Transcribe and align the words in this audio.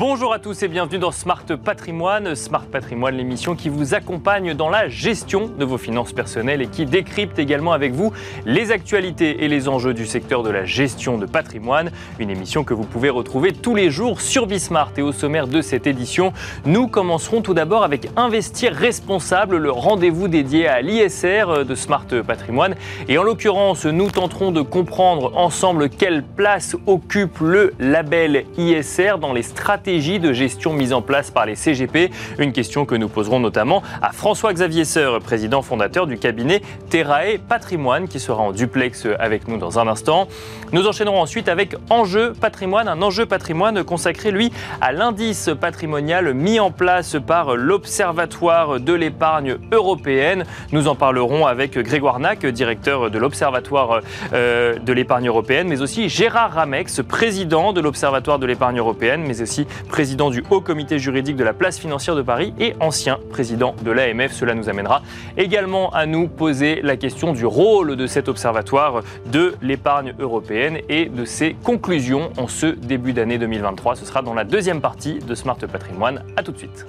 Bonjour 0.00 0.32
à 0.32 0.38
tous 0.38 0.62
et 0.62 0.68
bienvenue 0.68 0.98
dans 0.98 1.10
Smart 1.10 1.44
Patrimoine. 1.62 2.34
Smart 2.34 2.64
Patrimoine, 2.64 3.18
l'émission 3.18 3.54
qui 3.54 3.68
vous 3.68 3.92
accompagne 3.92 4.54
dans 4.54 4.70
la 4.70 4.88
gestion 4.88 5.48
de 5.48 5.62
vos 5.62 5.76
finances 5.76 6.14
personnelles 6.14 6.62
et 6.62 6.68
qui 6.68 6.86
décrypte 6.86 7.38
également 7.38 7.72
avec 7.72 7.92
vous 7.92 8.10
les 8.46 8.72
actualités 8.72 9.44
et 9.44 9.48
les 9.48 9.68
enjeux 9.68 9.92
du 9.92 10.06
secteur 10.06 10.42
de 10.42 10.48
la 10.48 10.64
gestion 10.64 11.18
de 11.18 11.26
patrimoine. 11.26 11.90
Une 12.18 12.30
émission 12.30 12.64
que 12.64 12.72
vous 12.72 12.84
pouvez 12.84 13.10
retrouver 13.10 13.52
tous 13.52 13.74
les 13.74 13.90
jours 13.90 14.22
sur 14.22 14.46
Bismart. 14.46 14.92
Et 14.96 15.02
au 15.02 15.12
sommaire 15.12 15.46
de 15.46 15.60
cette 15.60 15.86
édition, 15.86 16.32
nous 16.64 16.88
commencerons 16.88 17.42
tout 17.42 17.52
d'abord 17.52 17.84
avec 17.84 18.08
Investir 18.16 18.72
responsable, 18.72 19.58
le 19.58 19.70
rendez-vous 19.70 20.28
dédié 20.28 20.66
à 20.66 20.80
l'ISR 20.80 21.66
de 21.66 21.74
Smart 21.74 22.06
Patrimoine. 22.26 22.74
Et 23.06 23.18
en 23.18 23.22
l'occurrence, 23.22 23.84
nous 23.84 24.10
tenterons 24.10 24.50
de 24.50 24.62
comprendre 24.62 25.36
ensemble 25.36 25.90
quelle 25.90 26.22
place 26.22 26.74
occupe 26.86 27.40
le 27.40 27.74
label 27.78 28.46
ISR 28.56 29.16
dans 29.20 29.34
les 29.34 29.42
stratégies 29.42 29.89
de 29.90 30.32
gestion 30.32 30.72
mises 30.72 30.92
en 30.92 31.02
place 31.02 31.32
par 31.32 31.46
les 31.46 31.56
CGP 31.56 32.10
Une 32.38 32.52
question 32.52 32.84
que 32.84 32.94
nous 32.94 33.08
poserons 33.08 33.40
notamment 33.40 33.82
à 34.00 34.12
François-Xavier 34.12 34.84
Seur, 34.84 35.18
président 35.20 35.62
fondateur 35.62 36.06
du 36.06 36.16
cabinet 36.16 36.62
Terrae 36.88 37.38
Patrimoine, 37.48 38.06
qui 38.06 38.20
sera 38.20 38.40
en 38.40 38.52
duplex 38.52 39.08
avec 39.18 39.48
nous 39.48 39.56
dans 39.56 39.80
un 39.80 39.88
instant. 39.88 40.28
Nous 40.72 40.86
enchaînerons 40.86 41.20
ensuite 41.20 41.48
avec 41.48 41.74
Enjeu 41.90 42.34
Patrimoine, 42.40 42.86
un 42.86 43.02
enjeu 43.02 43.26
patrimoine 43.26 43.82
consacré, 43.82 44.30
lui, 44.30 44.52
à 44.80 44.92
l'indice 44.92 45.50
patrimonial 45.60 46.34
mis 46.34 46.60
en 46.60 46.70
place 46.70 47.16
par 47.26 47.56
l'Observatoire 47.56 48.78
de 48.78 48.92
l'épargne 48.92 49.56
européenne. 49.72 50.44
Nous 50.70 50.86
en 50.86 50.94
parlerons 50.94 51.46
avec 51.46 51.76
Grégoire 51.76 52.20
Nac, 52.20 52.46
directeur 52.46 53.10
de 53.10 53.18
l'Observatoire 53.18 54.02
euh, 54.32 54.78
de 54.78 54.92
l'épargne 54.92 55.26
européenne, 55.26 55.66
mais 55.66 55.82
aussi 55.82 56.08
Gérard 56.08 56.52
Ramex, 56.52 57.02
président 57.02 57.72
de 57.72 57.80
l'Observatoire 57.80 58.38
de 58.38 58.46
l'épargne 58.46 58.78
européenne, 58.78 59.24
mais 59.26 59.40
aussi 59.40 59.66
président 59.88 60.30
du 60.30 60.44
Haut 60.50 60.60
Comité 60.60 60.98
juridique 60.98 61.36
de 61.36 61.44
la 61.44 61.52
place 61.52 61.78
financière 61.78 62.16
de 62.16 62.22
Paris 62.22 62.52
et 62.58 62.74
ancien 62.80 63.18
président 63.30 63.74
de 63.82 63.90
l'AMF. 63.90 64.32
Cela 64.32 64.54
nous 64.54 64.68
amènera 64.68 65.02
également 65.36 65.90
à 65.90 66.06
nous 66.06 66.28
poser 66.28 66.80
la 66.82 66.96
question 66.96 67.32
du 67.32 67.46
rôle 67.46 67.96
de 67.96 68.06
cet 68.06 68.28
observatoire 68.28 69.02
de 69.26 69.54
l'épargne 69.62 70.14
européenne 70.18 70.78
et 70.88 71.06
de 71.06 71.24
ses 71.24 71.54
conclusions 71.54 72.30
en 72.36 72.48
ce 72.48 72.66
début 72.66 73.12
d'année 73.12 73.38
2023. 73.38 73.96
Ce 73.96 74.04
sera 74.04 74.22
dans 74.22 74.34
la 74.34 74.44
deuxième 74.44 74.80
partie 74.80 75.18
de 75.18 75.34
Smart 75.34 75.56
Patrimoine. 75.56 76.24
A 76.36 76.42
tout 76.42 76.52
de 76.52 76.58
suite. 76.58 76.86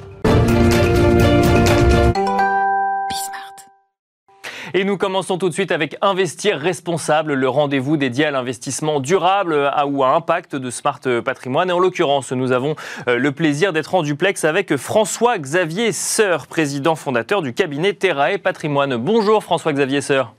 Et 4.74 4.86
nous 4.86 4.98
commençons 4.98 5.38
tout 5.38 5.50
de 5.50 5.54
suite 5.54 5.72
avec 5.72 5.98
Investir 6.02 6.58
responsable, 6.58 7.34
le 7.34 7.50
rendez-vous 7.50 7.98
dédié 7.98 8.26
à 8.26 8.32
l'investissement 8.32 9.02
durable 9.02 9.70
ou 9.88 10.04
à 10.04 10.16
impact 10.16 10.56
de 10.56 10.70
Smart 10.70 11.02
Patrimoine. 11.26 11.70
Et 11.70 11.74
en 11.74 11.80
l'occurrence, 11.80 12.32
nous 12.32 12.54
avons 12.54 12.76
euh, 13.10 13.18
le 13.18 13.32
plaisir 13.34 13.74
d'être 13.74 13.96
en 13.96 14.02
duplex 14.02 14.46
avec 14.46 14.78
François-Xavier 14.78 15.92
Seur, 15.92 16.48
président 16.48 16.96
fondateur 16.96 17.42
du 17.42 17.54
cabinet 17.54 17.94
Terrae 17.94 18.38
Patrimoine. 18.38 18.96
Bonjour 18.96 19.44
François-Xavier 19.44 20.00
Seur. 20.00 20.34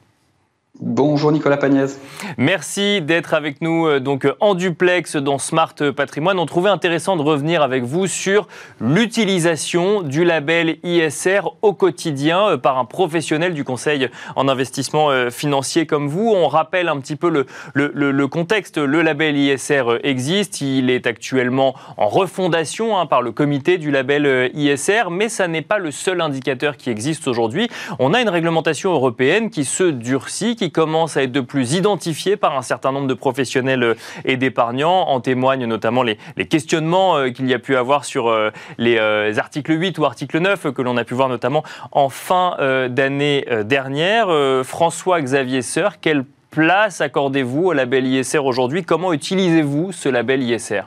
Bonjour 0.94 1.32
Nicolas 1.32 1.56
Pagnès. 1.56 1.98
Merci 2.36 3.00
d'être 3.00 3.32
avec 3.32 3.62
nous 3.62 3.86
euh, 3.86 3.98
donc 3.98 4.28
en 4.40 4.54
duplex 4.54 5.16
dans 5.16 5.38
Smart 5.38 5.74
Patrimoine. 5.96 6.38
On 6.38 6.44
trouvait 6.44 6.68
intéressant 6.68 7.16
de 7.16 7.22
revenir 7.22 7.62
avec 7.62 7.82
vous 7.82 8.06
sur 8.06 8.46
l'utilisation 8.78 10.02
du 10.02 10.22
label 10.22 10.76
ISR 10.82 11.40
au 11.62 11.72
quotidien 11.72 12.46
euh, 12.46 12.56
par 12.58 12.76
un 12.76 12.84
professionnel 12.84 13.54
du 13.54 13.64
conseil 13.64 14.10
en 14.36 14.48
investissement 14.48 15.10
euh, 15.10 15.30
financier 15.30 15.86
comme 15.86 16.08
vous. 16.08 16.28
On 16.28 16.46
rappelle 16.46 16.88
un 16.88 17.00
petit 17.00 17.16
peu 17.16 17.30
le, 17.30 17.46
le, 17.72 18.28
contexte. 18.28 18.76
Le 18.76 19.00
label 19.00 19.34
ISR 19.34 19.84
existe, 20.02 20.60
il 20.60 20.90
est 20.90 21.06
actuellement 21.06 21.74
en 21.96 22.08
refondation 22.08 22.98
hein, 22.98 23.06
par 23.06 23.22
le 23.22 23.32
comité 23.32 23.78
du 23.78 23.90
label 23.90 24.50
ISR, 24.52 25.04
mais 25.10 25.30
ça 25.30 25.48
n'est 25.48 25.62
pas 25.62 25.78
le 25.78 25.90
seul 25.90 26.20
indicateur 26.20 26.76
qui 26.76 26.90
existe 26.90 27.28
aujourd'hui. 27.28 27.70
On 27.98 28.12
a 28.12 28.20
une 28.20 28.28
réglementation 28.28 28.92
européenne 28.92 29.48
qui 29.48 29.64
se 29.64 29.84
durcit, 29.84 30.54
qui 30.54 30.70
commence 30.70 30.81
à 30.82 31.22
être 31.22 31.32
de 31.32 31.40
plus 31.40 31.74
identifié 31.74 32.36
par 32.36 32.56
un 32.56 32.62
certain 32.62 32.90
nombre 32.92 33.06
de 33.06 33.14
professionnels 33.14 33.82
euh, 33.82 33.94
et 34.24 34.36
d'épargnants. 34.36 35.08
En 35.08 35.20
témoignent 35.20 35.66
notamment 35.66 36.02
les, 36.02 36.16
questionnements 36.48 37.16
euh, 37.16 37.30
qu'il 37.30 37.48
y 37.48 37.54
a 37.54 37.58
pu 37.58 37.76
avoir 37.76 38.04
sur 38.04 38.28
euh, 38.28 38.50
les 38.78 38.98
articles 39.38 39.72
8 39.72 39.98
ou 39.98 40.04
article 40.04 40.40
9 40.40 40.72
que 40.72 40.82
l'on 40.82 40.96
a 40.96 41.04
pu 41.04 41.14
voir 41.14 41.28
notamment 41.28 41.62
en 41.92 42.08
fin 42.08 42.56
d'année 42.88 43.46
dernière. 43.64 44.28
François-Xavier 44.64 45.62
Seur, 45.62 46.00
quelle 46.00 46.24
place 46.50 47.00
accordez-vous 47.00 47.68
au 47.68 47.72
label 47.72 48.06
ISR 48.06 48.38
aujourd'hui? 48.38 48.84
Comment 48.84 49.12
utilisez-vous 49.12 49.92
ce 49.92 50.08
label 50.08 50.42
ISR 50.42 50.82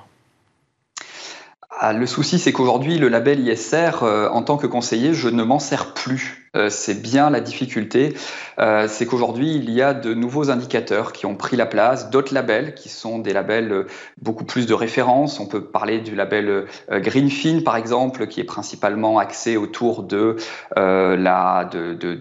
ah, 1.78 1.92
le 1.92 2.06
souci, 2.06 2.40
c'est 2.40 2.54
qu'aujourd'hui, 2.54 2.98
le 2.98 3.10
label 3.10 3.46
ISR, 3.46 4.02
en 4.32 4.42
tant 4.44 4.56
que 4.56 4.66
conseiller, 4.66 5.14
je 5.14 5.28
ne 5.28 5.44
m'en 5.44 5.60
sers 5.60 5.94
plus. 5.94 6.45
Euh, 6.56 6.70
c'est 6.70 7.02
bien 7.02 7.30
la 7.30 7.42
difficulté, 7.42 8.14
euh, 8.60 8.88
c'est 8.88 9.06
qu'aujourd'hui, 9.06 9.56
il 9.56 9.70
y 9.72 9.82
a 9.82 9.94
de 9.94 10.14
nouveaux 10.14 10.50
indicateurs 10.50 11.12
qui 11.12 11.26
ont 11.26 11.36
pris 11.36 11.58
la 11.58 11.66
place, 11.66 12.10
d'autres 12.10 12.34
labels 12.34 12.74
qui 12.76 12.88
sont 12.90 13.20
des 13.20 13.34
labels 13.34 13.72
euh, 13.72 13.88
beaucoup 14.22 14.46
plus 14.46 14.66
de 14.66 14.74
référence. 14.74 15.40
On 15.40 15.48
peut 15.48 15.66
parler 15.66 16.00
du 16.00 16.16
label 16.16 16.66
Greenfin, 16.90 17.62
par 17.64 17.76
exemple, 17.76 18.28
qui 18.28 18.40
est 18.40 18.46
principalement 18.46 19.20
axé 19.20 19.58
autour 19.58 20.04
de, 20.04 20.38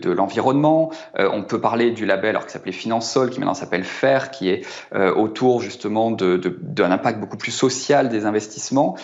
l'environnement. 0.04 0.90
on 1.18 1.42
peut 1.42 1.60
parler 1.60 1.90
du 1.92 2.06
label, 2.06 2.30
alors 2.30 2.46
qui 2.46 2.52
s'appelait 2.52 2.72
Finansol, 2.72 3.30
qui 3.30 3.38
maintenant 3.38 3.54
s'appelle 3.54 3.84
FAIR, 3.84 4.30
qui 4.30 4.48
est 4.48 4.62
autour 4.94 5.60
justement 5.60 6.10
d'un 6.10 6.90
impact 6.90 7.20
beaucoup 7.20 7.36
plus 7.36 7.52
social 7.52 8.08
des 8.08 8.26
investissements, 8.26 8.96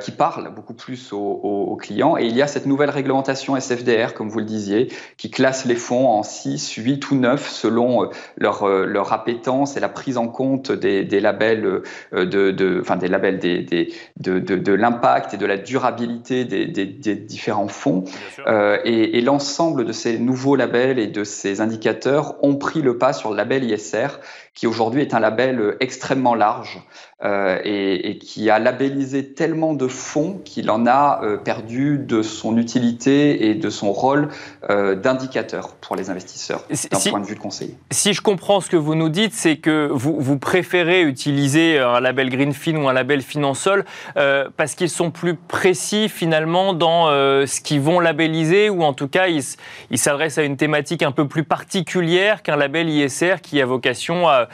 qui 0.00 0.10
parle 0.10 0.54
beaucoup 0.54 0.74
plus 0.74 1.12
aux, 1.12 1.18
aux 1.18 1.76
clients. 1.76 2.16
Et 2.16 2.26
il 2.26 2.36
y 2.36 2.42
a 2.42 2.46
cette 2.46 2.66
nouvelle 2.66 2.90
réglementation 2.90 3.56
SFDR, 3.56 4.14
comme 4.14 4.28
vous 4.28 4.38
le 4.38 4.44
disiez, 4.44 4.69
qui 5.16 5.30
classent 5.30 5.66
les 5.66 5.76
fonds 5.76 6.08
en 6.08 6.22
6, 6.22 6.74
8 6.74 7.10
ou 7.10 7.16
9 7.16 7.48
selon 7.48 8.04
euh, 8.04 8.06
leur, 8.36 8.64
euh, 8.64 8.84
leur 8.86 9.12
appétence 9.12 9.76
et 9.76 9.80
la 9.80 9.88
prise 9.88 10.16
en 10.16 10.28
compte 10.28 10.72
des, 10.72 11.04
des 11.04 11.20
labels, 11.20 11.64
euh, 11.64 12.24
de, 12.26 12.50
de, 12.50 12.78
enfin 12.80 12.96
des 12.96 13.08
labels 13.08 13.38
des, 13.38 13.62
des 13.62 13.92
de, 14.16 14.38
de, 14.38 14.56
de 14.56 14.72
l'impact 14.72 15.34
et 15.34 15.36
de 15.36 15.46
la 15.46 15.56
durabilité 15.56 16.44
des, 16.44 16.66
des, 16.66 16.86
des 16.86 17.14
différents 17.14 17.68
fonds. 17.68 18.04
Euh, 18.46 18.78
et, 18.84 19.18
et 19.18 19.20
l'ensemble 19.20 19.84
de 19.84 19.92
ces 19.92 20.18
nouveaux 20.18 20.56
labels 20.56 20.98
et 20.98 21.06
de 21.06 21.24
ces 21.24 21.60
indicateurs 21.60 22.36
ont 22.42 22.56
pris 22.56 22.82
le 22.82 22.98
pas 22.98 23.12
sur 23.12 23.30
le 23.30 23.36
label 23.36 23.64
ISR, 23.64 24.20
qui 24.54 24.66
aujourd'hui 24.66 25.02
est 25.02 25.14
un 25.14 25.20
label 25.20 25.76
extrêmement 25.80 26.34
large 26.34 26.82
euh, 27.22 27.58
et, 27.64 28.10
et, 28.10 28.18
qui 28.18 28.48
a 28.48 28.58
labellisé 28.58 29.34
tellement 29.34 29.74
de 29.74 29.88
fonds 29.88 30.40
qu'il 30.42 30.70
en 30.70 30.86
a 30.86 31.20
euh, 31.22 31.36
perdu 31.36 31.98
de 31.98 32.22
son 32.22 32.56
utilité 32.56 33.50
et 33.50 33.54
de 33.54 33.68
son 33.68 33.92
rôle 33.92 34.28
euh, 34.68 34.94
d'indicateur 34.94 35.74
pour 35.76 35.96
les 35.96 36.10
investisseurs 36.10 36.64
d'un 36.68 37.10
point 37.10 37.20
de 37.20 37.26
vue 37.26 37.34
de 37.34 37.40
conseiller. 37.40 37.76
Si 37.90 38.12
je 38.12 38.20
comprends 38.20 38.60
ce 38.60 38.68
que 38.68 38.76
vous 38.76 38.94
nous 38.94 39.08
dites, 39.08 39.32
c'est 39.34 39.56
que 39.56 39.88
vous, 39.92 40.16
vous, 40.20 40.38
préférez 40.38 41.02
utiliser 41.02 41.78
un 41.78 42.00
label 42.00 42.30
Greenfin 42.30 42.76
ou 42.76 42.88
un 42.88 42.92
label 42.92 43.22
Finansol 43.22 43.84
euh, 44.16 44.48
parce 44.56 44.74
qu'ils 44.74 44.90
sont 44.90 45.10
plus 45.10 45.34
précis 45.34 46.08
finalement 46.08 46.72
dans 46.74 47.08
euh, 47.08 47.46
ce 47.46 47.60
qu'ils 47.60 47.80
vont 47.80 48.00
labelliser 48.00 48.70
ou 48.70 48.82
en 48.82 48.92
tout 48.92 49.08
cas 49.08 49.26
ils 49.28 49.98
s'adressent 49.98 50.38
à 50.38 50.42
une 50.42 50.56
thématique 50.56 51.02
un 51.02 51.12
peu 51.12 51.26
plus 51.26 51.44
particulière 51.44 52.42
qu'un 52.42 52.56
label 52.56 52.88
ISR 52.88 53.36
qui 53.42 53.60
a 53.60 53.66
vocation 53.66 54.28
à 54.28 54.48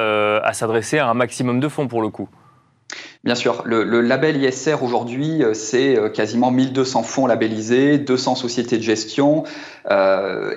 euh, 0.00 0.40
à, 0.42 0.52
s'adresser 0.52 0.98
à 0.98 1.08
un 1.08 1.14
maximum 1.14 1.60
de 1.60 1.68
fonds 1.68 1.88
pour 1.88 2.02
le 2.02 2.08
coup. 2.08 2.28
Bien 3.24 3.34
sûr, 3.34 3.62
le, 3.66 4.00
label 4.00 4.42
ISR 4.42 4.76
aujourd'hui, 4.82 5.42
euh, 5.42 5.52
c'est 5.52 5.98
euh, 5.98 6.08
quasiment 6.08 6.50
1200 6.50 7.02
fonds 7.02 7.26
labellisés, 7.26 7.98
200 7.98 8.34
sociétés 8.34 8.78
de 8.78 8.82
gestion 8.82 9.44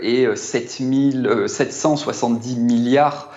et 0.01 0.27
770 0.35 2.57
milliards 2.57 3.31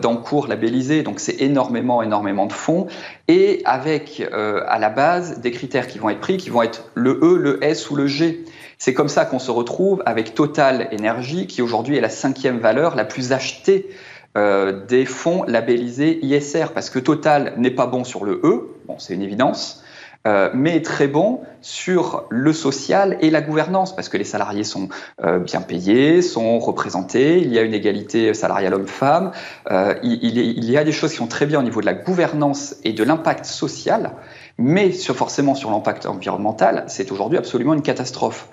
d'encours 0.00 0.46
labellisés. 0.46 1.02
Donc 1.02 1.20
c'est 1.20 1.40
énormément, 1.40 2.02
énormément 2.02 2.46
de 2.46 2.52
fonds. 2.52 2.86
Et 3.28 3.62
avec 3.64 4.22
à 4.32 4.78
la 4.78 4.88
base 4.88 5.40
des 5.40 5.50
critères 5.50 5.88
qui 5.88 5.98
vont 5.98 6.10
être 6.10 6.20
pris, 6.20 6.36
qui 6.36 6.50
vont 6.50 6.62
être 6.62 6.90
le 6.94 7.18
E, 7.22 7.36
le 7.36 7.64
S 7.64 7.90
ou 7.90 7.96
le 7.96 8.06
G. 8.06 8.44
C'est 8.78 8.94
comme 8.94 9.08
ça 9.08 9.24
qu'on 9.24 9.38
se 9.38 9.50
retrouve 9.50 10.02
avec 10.06 10.34
Total 10.34 10.88
Energy, 10.92 11.46
qui 11.46 11.62
aujourd'hui 11.62 11.96
est 11.96 12.00
la 12.00 12.10
cinquième 12.10 12.58
valeur 12.58 12.96
la 12.96 13.04
plus 13.04 13.32
achetée 13.32 13.88
euh, 14.36 14.84
des 14.86 15.04
fonds 15.04 15.44
labellisés 15.44 16.18
ISR, 16.24 16.66
parce 16.74 16.90
que 16.90 16.98
Total 16.98 17.54
n'est 17.56 17.70
pas 17.70 17.86
bon 17.86 18.04
sur 18.04 18.24
le 18.24 18.40
E, 18.44 18.68
bon, 18.86 18.98
c'est 18.98 19.14
une 19.14 19.22
évidence, 19.22 19.84
euh, 20.26 20.48
mais 20.54 20.80
très 20.80 21.06
bon 21.06 21.40
sur 21.60 22.24
le 22.30 22.54
social 22.54 23.18
et 23.20 23.28
la 23.28 23.42
gouvernance, 23.42 23.94
parce 23.94 24.08
que 24.08 24.16
les 24.16 24.24
salariés 24.24 24.64
sont 24.64 24.88
euh, 25.22 25.38
bien 25.38 25.60
payés, 25.60 26.22
sont 26.22 26.58
représentés, 26.58 27.40
il 27.40 27.52
y 27.52 27.58
a 27.58 27.62
une 27.62 27.74
égalité 27.74 28.32
salariale 28.32 28.72
homme-femme, 28.72 29.32
euh, 29.70 29.94
il, 30.02 30.24
il, 30.24 30.70
y 30.70 30.78
a 30.78 30.84
des 30.84 30.92
choses 30.92 31.10
qui 31.10 31.18
sont 31.18 31.26
très 31.26 31.44
bien 31.44 31.60
au 31.60 31.62
niveau 31.62 31.82
de 31.82 31.86
la 31.86 31.92
gouvernance 31.92 32.76
et 32.84 32.94
de 32.94 33.04
l'impact 33.04 33.44
social, 33.44 34.12
mais 34.56 34.92
sur, 34.92 35.14
forcément 35.14 35.54
sur 35.54 35.70
l'impact 35.70 36.06
environnemental, 36.06 36.84
c'est 36.86 37.12
aujourd'hui 37.12 37.36
absolument 37.36 37.74
une 37.74 37.82
catastrophe. 37.82 38.48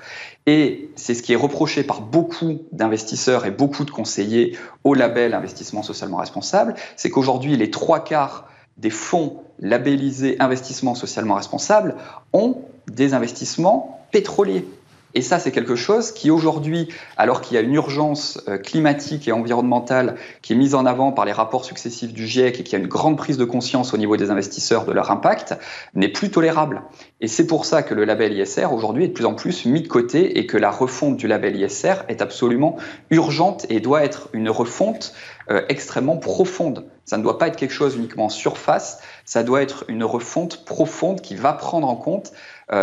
Et 0.47 0.89
c'est 0.95 1.13
ce 1.13 1.21
qui 1.21 1.33
est 1.33 1.37
reproché 1.37 1.83
par 1.83 2.01
beaucoup 2.01 2.61
d'investisseurs 2.71 3.45
et 3.45 3.51
beaucoup 3.51 3.85
de 3.85 3.91
conseillers 3.91 4.57
au 4.83 4.93
label 4.93 5.33
investissement 5.33 5.83
socialement 5.83 6.17
responsable, 6.17 6.75
c'est 6.95 7.09
qu'aujourd'hui 7.09 7.55
les 7.57 7.69
trois 7.69 8.03
quarts 8.03 8.47
des 8.77 8.89
fonds 8.89 9.43
labellisés 9.59 10.37
investissement 10.39 10.95
socialement 10.95 11.35
responsable 11.35 11.95
ont 12.33 12.61
des 12.87 13.13
investissements 13.13 13.99
pétroliers. 14.11 14.65
Et 15.13 15.21
ça, 15.21 15.39
c'est 15.39 15.51
quelque 15.51 15.75
chose 15.75 16.11
qui 16.11 16.31
aujourd'hui, 16.31 16.87
alors 17.17 17.41
qu'il 17.41 17.55
y 17.55 17.57
a 17.57 17.61
une 17.61 17.73
urgence 17.73 18.41
euh, 18.47 18.57
climatique 18.57 19.27
et 19.27 19.31
environnementale 19.31 20.15
qui 20.41 20.53
est 20.53 20.55
mise 20.55 20.75
en 20.75 20.85
avant 20.85 21.11
par 21.11 21.25
les 21.25 21.31
rapports 21.31 21.65
successifs 21.65 22.13
du 22.13 22.27
GIEC 22.27 22.59
et 22.59 22.63
qui 22.63 22.75
a 22.75 22.79
une 22.79 22.87
grande 22.87 23.17
prise 23.17 23.37
de 23.37 23.45
conscience 23.45 23.93
au 23.93 23.97
niveau 23.97 24.17
des 24.17 24.31
investisseurs 24.31 24.85
de 24.85 24.91
leur 24.91 25.11
impact, 25.11 25.55
n'est 25.93 26.09
plus 26.09 26.31
tolérable. 26.31 26.83
Et 27.19 27.27
c'est 27.27 27.47
pour 27.47 27.65
ça 27.65 27.83
que 27.83 27.93
le 27.93 28.05
label 28.05 28.33
ISR 28.33 28.67
aujourd'hui 28.71 29.05
est 29.05 29.09
de 29.09 29.13
plus 29.13 29.25
en 29.25 29.33
plus 29.33 29.65
mis 29.65 29.81
de 29.81 29.87
côté 29.87 30.39
et 30.39 30.45
que 30.45 30.57
la 30.57 30.71
refonte 30.71 31.17
du 31.17 31.27
label 31.27 31.55
ISR 31.55 32.03
est 32.07 32.21
absolument 32.21 32.77
urgente 33.09 33.65
et 33.69 33.79
doit 33.79 34.03
être 34.03 34.29
une 34.33 34.49
refonte 34.49 35.13
euh, 35.49 35.61
extrêmement 35.69 36.17
profonde. 36.17 36.85
Ça 37.03 37.17
ne 37.17 37.23
doit 37.23 37.37
pas 37.37 37.47
être 37.47 37.57
quelque 37.57 37.73
chose 37.73 37.95
uniquement 37.95 38.25
en 38.25 38.29
surface, 38.29 38.99
ça 39.25 39.43
doit 39.43 39.61
être 39.61 39.83
une 39.87 40.03
refonte 40.03 40.63
profonde 40.65 41.19
qui 41.19 41.35
va 41.35 41.53
prendre 41.53 41.87
en 41.87 41.95
compte 41.95 42.31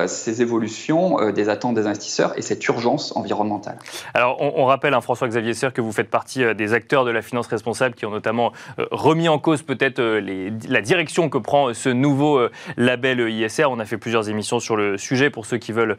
ces 0.07 0.43
évolutions 0.43 1.21
euh, 1.21 1.33
des 1.33 1.49
attentes 1.49 1.75
des 1.75 1.87
investisseurs 1.87 2.37
et 2.37 2.43
cette 2.43 2.67
urgence 2.67 3.17
environnementale. 3.17 3.79
Alors, 4.13 4.37
on, 4.41 4.67
rappelle, 4.67 4.93
hein, 4.93 5.01
François-Xavier 5.01 5.55
Serre, 5.55 5.73
que 5.73 5.81
vous 5.81 5.93
faites 5.93 6.11
partie 6.11 6.45
euh, 6.45 6.53
des 6.53 6.75
acteurs 6.75 7.07
de 7.07 7.11
la 7.11 7.23
finance 7.23 7.47
responsable 7.47 7.95
qui 7.95 8.05
ont 8.05 8.11
notamment 8.11 8.53
remis 8.91 9.29
en 9.29 9.39
cause 9.39 9.63
peut-être 9.63 10.01
la 10.01 10.81
direction 10.81 11.29
que 11.29 11.39
prend 11.39 11.73
ce 11.73 11.89
nouveau 11.89 12.41
label 12.77 13.21
ISR. 13.31 13.67
On 13.71 13.79
a 13.79 13.85
fait 13.85 13.97
plusieurs 13.97 14.29
émissions 14.29 14.61
sur 14.61 14.77
le 14.77 14.99
sujet 14.99 15.31
pour 15.31 15.47
ceux 15.47 15.59
qui 15.59 15.73
veulent 15.73 15.97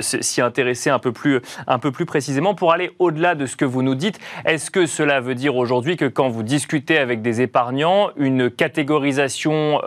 s'y 0.00 0.40
intéresser 0.40 0.90
un 0.90 0.98
peu, 0.98 1.12
plus, 1.12 1.40
un 1.66 1.78
peu 1.78 1.92
plus 1.92 2.06
précisément. 2.06 2.54
Pour 2.54 2.72
aller 2.72 2.92
au-delà 2.98 3.34
de 3.34 3.46
ce 3.46 3.56
que 3.56 3.64
vous 3.64 3.82
nous 3.82 3.94
dites, 3.94 4.18
est-ce 4.44 4.70
que 4.70 4.86
cela 4.86 5.20
veut 5.20 5.34
dire 5.34 5.56
aujourd'hui 5.56 5.96
que 5.96 6.06
quand 6.06 6.28
vous 6.28 6.42
discutez 6.42 6.98
avec 6.98 7.22
des 7.22 7.40
épargnants, 7.40 8.10
une 8.16 8.50
catégorisation 8.50 9.80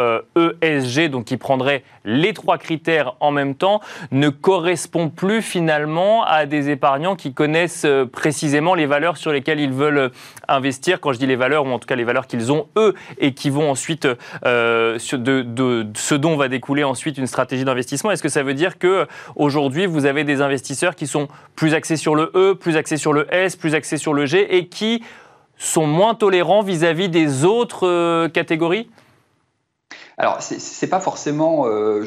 ESG, 0.61 1.09
donc 1.09 1.25
qui 1.25 1.37
prendrait 1.37 1.83
les 2.05 2.33
trois 2.33 2.57
critères 2.57 3.12
en 3.19 3.31
même 3.31 3.55
temps 3.55 3.81
ne 4.11 4.29
correspond 4.29 5.09
plus 5.09 5.41
finalement 5.41 6.23
à 6.25 6.45
des 6.45 6.69
épargnants 6.69 7.15
qui 7.15 7.33
connaissent 7.33 7.85
euh, 7.85 8.05
précisément 8.05 8.75
les 8.75 8.85
valeurs 8.85 9.17
sur 9.17 9.31
lesquelles 9.31 9.59
ils 9.59 9.71
veulent 9.71 9.97
euh, 9.97 10.09
investir. 10.47 10.99
Quand 10.99 11.13
je 11.13 11.19
dis 11.19 11.27
les 11.27 11.35
valeurs, 11.35 11.65
ou 11.65 11.69
en 11.69 11.79
tout 11.79 11.87
cas 11.87 11.95
les 11.95 12.03
valeurs 12.03 12.27
qu'ils 12.27 12.51
ont 12.51 12.67
eux 12.77 12.93
et 13.19 13.33
qui 13.33 13.49
vont 13.49 13.69
ensuite, 13.69 14.07
euh, 14.45 14.97
de, 15.13 15.87
ce 15.95 16.15
dont 16.15 16.35
va 16.35 16.47
découler 16.47 16.83
ensuite 16.83 17.17
une 17.17 17.27
stratégie 17.27 17.65
d'investissement. 17.65 18.11
Est-ce 18.11 18.23
que 18.23 18.29
ça 18.29 18.43
veut 18.43 18.53
dire 18.53 18.77
que 18.77 19.07
aujourd'hui 19.35 19.85
vous 19.85 20.05
avez 20.05 20.23
des 20.23 20.41
investisseurs 20.41 20.95
qui 20.95 21.07
sont 21.07 21.27
plus 21.55 21.73
axés 21.73 21.97
sur 21.97 22.15
le 22.15 22.31
E, 22.35 22.53
plus 22.53 22.77
axés 22.77 22.97
sur 22.97 23.13
le 23.13 23.33
S, 23.33 23.55
plus 23.55 23.75
axés 23.75 23.97
sur 23.97 24.13
le 24.13 24.25
G 24.25 24.57
et 24.57 24.67
qui 24.67 25.03
sont 25.57 25.87
moins 25.87 26.15
tolérants 26.15 26.61
vis-à-vis 26.61 27.09
des 27.09 27.45
autres 27.45 28.27
catégories? 28.27 28.87
Alors, 30.23 30.41
ce 30.41 30.55
n'est 30.55 30.89
pas 30.89 31.01
forcément. 31.01 31.67
Euh, 31.67 32.05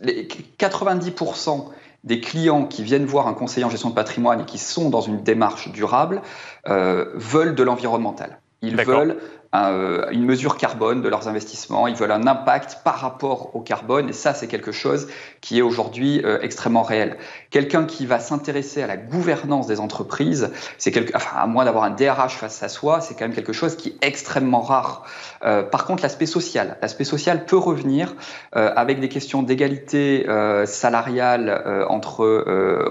les 0.00 0.26
90% 0.58 1.66
des 2.04 2.20
clients 2.20 2.64
qui 2.64 2.82
viennent 2.82 3.04
voir 3.04 3.26
un 3.28 3.34
conseiller 3.34 3.64
en 3.64 3.68
gestion 3.68 3.90
de 3.90 3.94
patrimoine 3.94 4.40
et 4.40 4.44
qui 4.46 4.56
sont 4.56 4.88
dans 4.88 5.02
une 5.02 5.22
démarche 5.22 5.70
durable 5.70 6.22
euh, 6.68 7.10
veulent 7.16 7.54
de 7.54 7.62
l'environnemental. 7.62 8.40
Ils 8.62 8.76
veulent 8.76 9.18
euh, 9.54 10.08
une 10.12 10.24
mesure 10.24 10.56
carbone 10.56 11.02
de 11.02 11.08
leurs 11.08 11.26
investissements, 11.26 11.88
ils 11.88 11.96
veulent 11.96 12.12
un 12.12 12.26
impact 12.26 12.78
par 12.84 12.96
rapport 12.96 13.56
au 13.56 13.60
carbone, 13.60 14.08
et 14.08 14.12
ça 14.12 14.32
c'est 14.32 14.46
quelque 14.46 14.70
chose 14.70 15.08
qui 15.40 15.58
est 15.58 15.62
aujourd'hui 15.62 16.22
euh, 16.24 16.38
extrêmement 16.40 16.82
réel. 16.82 17.16
Quelqu'un 17.50 17.84
qui 17.84 18.06
va 18.06 18.20
s'intéresser 18.20 18.82
à 18.82 18.86
la 18.86 18.96
gouvernance 18.96 19.66
des 19.66 19.80
entreprises, 19.80 20.50
c'est 20.78 20.92
quelque, 20.92 21.16
enfin, 21.16 21.36
à 21.36 21.46
moins 21.46 21.64
d'avoir 21.64 21.82
un 21.84 21.90
DRH 21.90 22.36
face 22.36 22.62
à 22.62 22.68
soi, 22.68 23.00
c'est 23.00 23.14
quand 23.14 23.24
même 23.24 23.34
quelque 23.34 23.52
chose 23.52 23.76
qui 23.76 23.88
est 23.88 24.06
extrêmement 24.06 24.60
rare. 24.60 25.04
Euh, 25.42 25.62
par 25.62 25.84
contre, 25.84 26.02
l'aspect 26.02 26.26
social, 26.26 26.76
l'aspect 26.80 27.04
social 27.04 27.44
peut 27.46 27.56
revenir 27.56 28.14
euh, 28.54 28.70
avec 28.76 29.00
des 29.00 29.08
questions 29.08 29.42
d'égalité 29.42 30.28
euh, 30.28 30.66
salariale 30.66 31.40
entre 31.88 32.20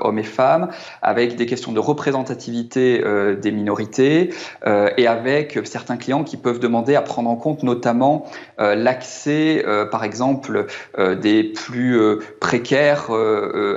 hommes 0.02 0.20
et 0.20 0.24
femmes, 0.24 0.70
avec 1.02 1.36
des 1.36 1.46
questions 1.46 1.72
de 1.72 1.80
représentativité 1.80 3.04
des 3.42 3.52
minorités, 3.52 4.34
et 4.66 5.08
avec 5.08 5.60
certains 5.64 5.98
clients 5.98 6.24
qui 6.24 6.38
peuvent 6.38 6.49
demander 6.58 6.96
à 6.96 7.02
prendre 7.02 7.30
en 7.30 7.36
compte 7.36 7.64
notamment 7.64 8.26
l'accès, 8.58 9.64
par 9.92 10.04
exemple, 10.04 10.66
des 10.98 11.44
plus 11.44 12.00
précaires 12.40 13.10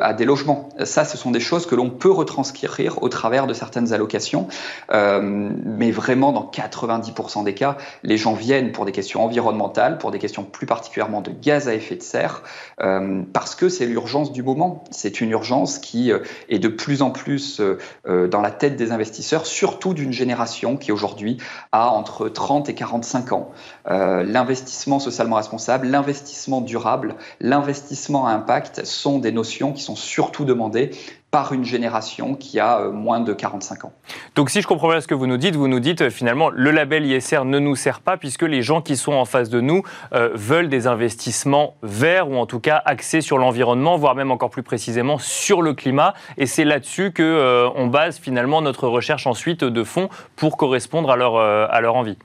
à 0.00 0.14
des 0.14 0.24
logements. 0.24 0.68
Ça, 0.84 1.04
ce 1.04 1.16
sont 1.16 1.30
des 1.30 1.40
choses 1.40 1.66
que 1.66 1.74
l'on 1.74 1.90
peut 1.90 2.10
retranscrire 2.10 3.02
au 3.02 3.08
travers 3.08 3.46
de 3.46 3.54
certaines 3.54 3.92
allocations, 3.92 4.48
mais 4.90 5.90
vraiment 5.90 6.32
dans 6.32 6.50
90% 6.50 7.44
des 7.44 7.54
cas, 7.54 7.76
les 8.02 8.16
gens 8.16 8.34
viennent 8.34 8.72
pour 8.72 8.84
des 8.84 8.92
questions 8.92 9.24
environnementales, 9.24 9.98
pour 9.98 10.10
des 10.10 10.18
questions 10.18 10.44
plus 10.44 10.66
particulièrement 10.66 11.20
de 11.20 11.30
gaz 11.30 11.68
à 11.68 11.74
effet 11.74 11.96
de 11.96 12.02
serre, 12.02 12.42
euh, 12.80 13.22
parce 13.32 13.54
que 13.54 13.68
c'est 13.68 13.86
l'urgence 13.86 14.32
du 14.32 14.42
moment. 14.42 14.84
C'est 14.90 15.20
une 15.20 15.30
urgence 15.30 15.78
qui 15.78 16.12
euh, 16.12 16.20
est 16.48 16.58
de 16.58 16.68
plus 16.68 17.02
en 17.02 17.10
plus 17.10 17.60
euh, 17.60 18.28
dans 18.28 18.40
la 18.40 18.50
tête 18.50 18.76
des 18.76 18.92
investisseurs, 18.92 19.46
surtout 19.46 19.94
d'une 19.94 20.12
génération 20.12 20.76
qui 20.76 20.92
aujourd'hui 20.92 21.38
a 21.72 21.90
entre 21.90 22.28
30 22.28 22.61
et 22.68 22.74
45 22.74 23.32
ans. 23.32 23.50
l'investissement 23.86 24.98
socialement 24.98 25.36
responsable, 25.36 25.86
l'investissement 25.86 26.60
durable, 26.60 27.16
l'investissement 27.40 28.26
à 28.26 28.32
impact 28.32 28.84
sont 28.84 29.18
des 29.18 29.32
notions 29.32 29.72
qui 29.72 29.82
sont 29.82 29.96
surtout 29.96 30.44
demandées 30.44 30.90
par 31.32 31.54
une 31.54 31.64
génération 31.64 32.34
qui 32.34 32.60
a 32.60 32.78
euh, 32.78 32.92
moins 32.92 33.18
de 33.18 33.32
45 33.32 33.86
ans. 33.86 33.92
Donc 34.34 34.50
si 34.50 34.60
je 34.60 34.66
comprends 34.66 34.90
bien 34.90 35.00
ce 35.00 35.08
que 35.08 35.14
vous 35.14 35.26
nous 35.26 35.38
dites, 35.38 35.56
vous 35.56 35.66
nous 35.66 35.80
dites 35.80 36.02
euh, 36.02 36.10
finalement 36.10 36.50
le 36.50 36.70
label 36.70 37.06
ISR 37.06 37.46
ne 37.46 37.58
nous 37.58 37.74
sert 37.74 38.00
pas 38.00 38.18
puisque 38.18 38.42
les 38.42 38.60
gens 38.60 38.82
qui 38.82 38.98
sont 38.98 39.14
en 39.14 39.24
face 39.24 39.48
de 39.48 39.62
nous 39.62 39.82
euh, 40.12 40.28
veulent 40.34 40.68
des 40.68 40.86
investissements 40.86 41.74
verts 41.82 42.28
ou 42.28 42.36
en 42.36 42.44
tout 42.44 42.60
cas 42.60 42.82
axés 42.84 43.22
sur 43.22 43.38
l'environnement, 43.38 43.96
voire 43.96 44.14
même 44.14 44.30
encore 44.30 44.50
plus 44.50 44.62
précisément 44.62 45.16
sur 45.16 45.62
le 45.62 45.72
climat. 45.72 46.12
Et 46.36 46.44
c'est 46.44 46.64
là-dessus 46.64 47.12
que 47.12 47.70
on 47.74 47.86
base 47.86 48.18
finalement 48.18 48.60
notre 48.60 48.86
recherche 48.86 49.26
ensuite 49.26 49.64
de 49.64 49.84
fonds 49.84 50.10
pour 50.36 50.58
correspondre 50.58 51.10
à 51.10 51.16
leur, 51.16 51.38
à 51.38 51.80
leur 51.80 51.94
envie. 51.94 52.18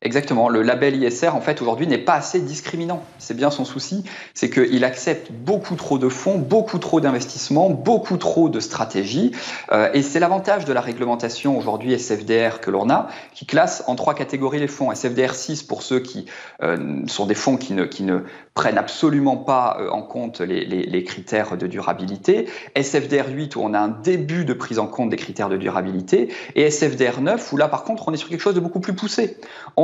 Exactement. 0.00 0.48
Le 0.48 0.62
label 0.62 0.94
ISR, 1.02 1.30
en 1.30 1.40
fait, 1.40 1.60
aujourd'hui, 1.60 1.88
n'est 1.88 1.98
pas 1.98 2.14
assez 2.14 2.38
discriminant. 2.38 3.02
C'est 3.18 3.36
bien 3.36 3.50
son 3.50 3.64
souci. 3.64 4.04
C'est 4.32 4.48
qu'il 4.48 4.84
accepte 4.84 5.32
beaucoup 5.32 5.74
trop 5.74 5.98
de 5.98 6.08
fonds, 6.08 6.38
beaucoup 6.38 6.78
trop 6.78 7.00
d'investissements, 7.00 7.68
beaucoup 7.68 8.16
trop 8.16 8.48
de 8.48 8.60
stratégies. 8.60 9.32
Euh, 9.72 9.90
et 9.94 10.02
c'est 10.02 10.20
l'avantage 10.20 10.64
de 10.66 10.72
la 10.72 10.80
réglementation 10.80 11.58
aujourd'hui 11.58 11.98
SFDR 11.98 12.60
que 12.60 12.70
l'on 12.70 12.90
a, 12.90 13.08
qui 13.34 13.44
classe 13.44 13.82
en 13.88 13.96
trois 13.96 14.14
catégories 14.14 14.60
les 14.60 14.68
fonds. 14.68 14.92
SFDR 14.92 15.34
6 15.34 15.64
pour 15.64 15.82
ceux 15.82 15.98
qui 15.98 16.26
euh, 16.62 17.04
sont 17.08 17.26
des 17.26 17.34
fonds 17.34 17.56
qui 17.56 17.74
ne, 17.74 18.20
prennent 18.54 18.78
absolument 18.78 19.36
pas 19.36 19.78
euh, 19.80 19.90
en 19.90 20.02
compte 20.02 20.40
les, 20.40 21.02
critères 21.02 21.56
de 21.56 21.66
durabilité. 21.66 22.48
SFDR 22.76 23.30
8 23.30 23.56
où 23.56 23.62
on 23.62 23.74
a 23.74 23.80
un 23.80 23.88
début 23.88 24.44
de 24.44 24.52
prise 24.52 24.78
en 24.78 24.86
compte 24.86 25.10
des 25.10 25.16
critères 25.16 25.48
de 25.48 25.56
durabilité. 25.56 26.32
Et 26.54 26.70
SFDR 26.70 27.20
9 27.20 27.52
où 27.52 27.56
là, 27.56 27.66
par 27.66 27.82
contre, 27.82 28.06
on 28.06 28.12
est 28.12 28.16
sur 28.16 28.28
quelque 28.28 28.40
chose 28.40 28.54
de 28.54 28.60
beaucoup 28.60 28.80
plus 28.80 28.94
poussé. 28.94 29.38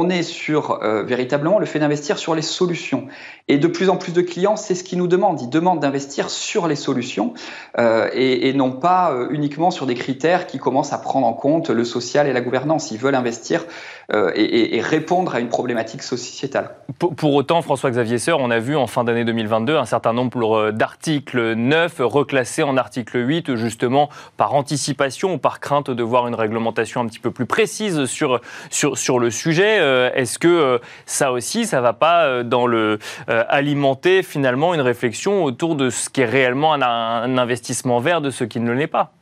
On 0.04 0.10
est 0.10 0.22
sur 0.22 0.82
euh, 0.82 1.02
véritablement 1.02 1.58
le 1.58 1.66
fait 1.66 1.78
d'investir 1.78 2.18
sur 2.18 2.34
les 2.34 2.42
solutions. 2.42 3.06
Et 3.48 3.58
de 3.58 3.66
plus 3.66 3.88
en 3.88 3.96
plus 3.96 4.12
de 4.12 4.20
clients, 4.20 4.56
c'est 4.56 4.74
ce 4.74 4.84
qu'ils 4.84 4.98
nous 4.98 5.06
demandent. 5.06 5.40
Ils 5.40 5.50
demandent 5.50 5.80
d'investir 5.80 6.30
sur 6.30 6.66
les 6.66 6.76
solutions 6.76 7.34
euh, 7.78 8.08
et, 8.12 8.52
non 8.54 8.72
pas 8.72 9.12
euh, 9.12 9.28
uniquement 9.30 9.70
sur 9.70 9.86
des 9.86 9.94
critères 9.94 10.46
qui 10.46 10.58
commencent 10.58 10.92
à 10.92 10.98
prendre 10.98 11.26
en 11.26 11.32
compte 11.32 11.70
le 11.70 11.84
social 11.84 12.26
et 12.26 12.32
la 12.32 12.40
gouvernance. 12.40 12.90
Ils 12.90 12.98
veulent 12.98 13.14
investir 13.14 13.64
et, 14.12 14.82
répondre 14.82 15.34
à 15.34 15.40
une 15.40 15.48
problématique 15.48 16.02
sociétale. 16.02 16.76
Pour, 16.98 17.32
autant, 17.32 17.62
François-Xavier 17.62 18.18
Seur, 18.18 18.38
on 18.40 18.50
a 18.50 18.58
vu 18.58 18.76
en 18.76 18.86
fin 18.86 19.02
d'année 19.02 19.24
2022 19.24 19.76
un 19.76 19.86
certain 19.86 20.12
nombre 20.12 20.72
d'articles 20.72 21.54
9 21.54 22.00
reclassés 22.00 22.62
en 22.62 22.76
article 22.76 23.26
8, 23.26 23.54
justement 23.54 24.10
par 24.36 24.54
anticipation 24.54 25.34
ou 25.34 25.38
par 25.38 25.58
crainte 25.58 25.90
de 25.90 26.02
voir 26.02 26.28
une 26.28 26.34
réglementation 26.34 27.00
un 27.00 27.06
petit 27.06 27.18
peu 27.18 27.30
plus 27.30 27.46
précise 27.46 28.04
sur, 28.04 28.42
sur, 28.68 28.98
sur 28.98 29.18
le 29.18 29.30
sujet. 29.30 29.80
Euh, 29.94 30.10
est-ce 30.14 30.38
que 30.38 30.48
euh, 30.48 30.78
ça 31.06 31.32
aussi, 31.32 31.66
ça 31.66 31.80
va 31.80 31.92
pas 31.92 32.26
euh, 32.26 32.42
dans 32.42 32.66
le 32.66 32.98
alimenter 33.28 34.22
finalement 34.22 34.74
une 34.74 34.80
réflexion 34.80 35.44
autour 35.44 35.76
de 35.76 35.90
ce 35.90 36.10
qui 36.10 36.20
est 36.20 36.26
réellement 36.26 36.74
un 36.74 37.38
investissement 37.38 38.00
vert 38.00 38.20
de 38.20 38.30
ce 38.30 38.44
qui 38.44 38.60
ne 38.60 38.72
l'est 38.72 38.86
pas? 38.86 39.12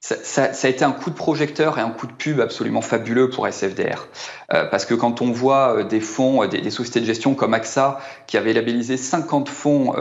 Ça, 0.00 0.44
a 0.44 0.68
été 0.68 0.84
un 0.84 0.92
coup 0.92 1.10
de 1.10 1.16
projecteur 1.16 1.78
et 1.78 1.80
un 1.80 1.90
coup 1.90 2.06
de 2.06 2.12
pub 2.12 2.40
absolument 2.40 2.82
fabuleux 2.82 3.30
pour 3.30 3.48
SFDR. 3.48 4.06
Euh, 4.54 4.64
parce 4.64 4.86
que 4.86 4.94
quand 4.94 5.20
on 5.20 5.30
voit 5.30 5.76
euh, 5.76 5.84
des 5.84 6.00
fonds, 6.00 6.42
euh, 6.42 6.46
des, 6.46 6.62
des, 6.62 6.70
sociétés 6.70 7.00
de 7.00 7.04
gestion 7.04 7.34
comme 7.34 7.52
AXA, 7.52 8.00
qui 8.26 8.38
avaient 8.38 8.54
labellisé 8.54 8.96
50 8.96 9.48
fonds 9.50 9.92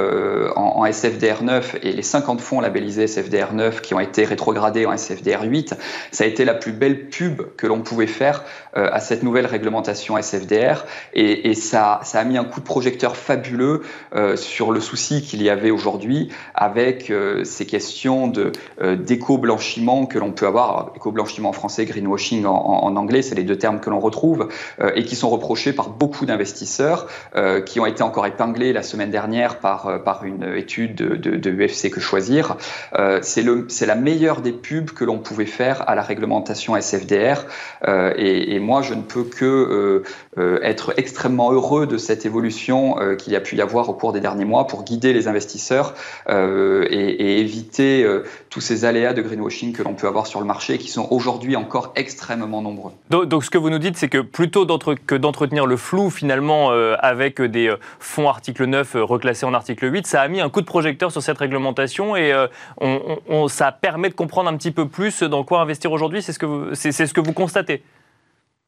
en, 0.56 0.80
en, 0.80 0.86
SFDR 0.86 1.44
9 1.44 1.78
et 1.84 1.92
les 1.92 2.02
50 2.02 2.40
fonds 2.40 2.62
labellisés 2.62 3.08
SFDR 3.08 3.54
9 3.54 3.82
qui 3.82 3.94
ont 3.94 4.00
été 4.00 4.24
rétrogradés 4.24 4.86
en 4.86 4.94
SFDR 4.94 5.44
8, 5.44 5.76
ça 6.12 6.24
a 6.24 6.28
été 6.28 6.46
la 6.46 6.54
plus 6.54 6.72
belle 6.72 7.10
pub 7.10 7.42
que 7.58 7.68
l'on 7.68 7.82
pouvait 7.82 8.08
faire 8.08 8.44
à 8.74 9.00
cette 9.00 9.24
nouvelle 9.24 9.46
réglementation 9.46 10.18
SFDR. 10.18 10.86
Et, 11.14 11.50
et 11.50 11.54
ça, 11.54 12.02
ça, 12.04 12.20
a 12.20 12.24
mis 12.24 12.38
un 12.38 12.44
coup 12.44 12.60
de 12.60 12.66
projecteur 12.66 13.16
fabuleux 13.16 13.82
sur 14.36 14.72
le 14.72 14.82
souci 14.82 15.22
qu'il 15.22 15.42
y 15.42 15.50
avait 15.50 15.72
aujourd'hui 15.72 16.30
avec 16.54 17.12
ces 17.44 17.66
questions 17.66 18.28
de 18.28 18.52
d'éco-blanchiment 18.82 19.18
éco-blanchiment 19.18 20.06
que 20.06 20.20
l'on 20.20 20.32
peut 20.32 20.48
avoir, 20.48 20.92
éco-blanchiment 20.96 21.50
en 21.50 21.54
français, 21.54 21.86
greenwashing 21.86 22.46
en, 22.46 22.96
anglais, 22.96 23.22
c'est 23.22 23.36
les 23.36 23.44
deux 23.44 23.58
termes 23.58 23.80
que 23.80 23.90
l'on 23.90 24.00
retrouve, 24.00 24.37
euh, 24.82 24.92
et 24.96 25.04
qui 25.04 25.16
sont 25.16 25.30
reprochés 25.30 25.74
par 25.74 25.90
beaucoup 25.90 26.26
d'investisseurs, 26.26 27.08
euh, 27.36 27.62
qui 27.62 27.80
ont 27.80 27.86
été 27.86 28.04
encore 28.04 28.26
épinglés 28.26 28.74
la 28.74 28.84
semaine 28.84 29.12
dernière 29.12 29.60
par, 29.60 29.88
euh, 29.88 30.00
une 30.24 30.56
étude 30.56 30.96
de, 30.96 31.16
de, 31.16 31.52
UFC 31.52 31.90
que 31.90 32.00
choisir. 32.00 32.58
c'est 33.22 33.86
la 33.86 33.96
meilleure 33.96 34.42
des 34.42 34.52
pubs 34.52 34.92
que 34.92 35.04
l'on 35.04 35.20
pouvait 35.20 35.46
faire 35.46 35.88
à 35.88 35.96
la 35.96 36.02
réglementation 36.02 36.76
SFDR, 36.76 37.46
et, 37.88 38.60
moi 38.60 38.82
je 38.82 38.94
ne 38.94 39.02
peux 39.02 39.24
que 39.24 40.04
être 40.64 40.94
extrêmement 40.98 41.52
heureux 41.52 41.86
de 41.88 41.98
cette 41.98 42.26
évolution 42.26 42.96
qu'il 43.18 43.34
y 43.34 43.36
a 43.36 43.42
pu 43.42 43.56
y 43.56 43.62
avoir 43.62 43.90
au 43.90 43.94
cours 43.94 44.12
des 44.12 44.20
derniers 44.20 44.46
mois 44.46 44.66
pour 44.66 44.84
guider 44.84 45.14
les 45.14 45.28
investisseurs 45.28 45.94
et, 46.30 46.34
et, 46.34 47.40
éviter 47.40 48.08
tous 48.50 48.62
ces 48.62 48.86
aléas 48.86 49.14
de 49.14 49.22
greenwashing 49.22 49.74
que 49.74 49.84
l'on 49.84 49.94
peut 49.94 50.08
avoir 50.08 50.28
sur 50.28 50.40
le 50.40 50.46
marché 50.46 50.76
et 50.76 50.78
qui 50.78 50.90
sont 50.90 51.08
aujourd'hui 51.12 51.56
encore 51.56 51.92
extrêmement 51.96 52.62
nombreux. 52.62 52.92
Donc, 53.10 53.44
ce 53.44 53.50
que 53.50 53.58
vous 53.58 53.70
nous 53.70 53.80
dites, 53.80 53.98
c'est 53.98 54.10
que 54.10 54.20
plutôt 54.32 54.66
que 54.66 55.16
d'entretenir 55.16 55.66
le 55.66 55.78
flou 55.78 56.10
finalement 56.10 56.72
euh, 56.72 56.96
avec 57.00 57.42
des 57.42 57.68
euh, 57.68 57.78
fonds 58.00 58.30
article 58.30 58.66
9 58.66 58.96
euh, 58.96 59.04
reclassés 59.04 59.46
en 59.46 59.54
article 59.54 59.92
8, 59.92 60.06
ça 60.08 60.22
a 60.22 60.28
mis 60.28 60.42
un 60.42 60.50
coup 60.50 60.62
de 60.62 60.66
projecteur 60.66 61.12
sur 61.12 61.22
cette 61.22 61.38
réglementation 61.38 62.16
et 62.16 62.34
ça 63.48 63.72
permet 63.72 64.10
de 64.10 64.14
comprendre 64.14 64.50
un 64.50 64.58
petit 64.58 64.72
peu 64.72 64.88
plus 64.88 65.24
dans 65.24 65.44
quoi 65.44 65.62
investir 65.62 65.92
aujourd'hui. 65.92 66.22
C'est 66.22 66.34
ce, 66.34 66.40
que 66.40 66.72
c'est, 66.74 66.92
ce 66.92 67.14
que 67.14 67.22
vous 67.22 67.34
constatez 67.34 67.84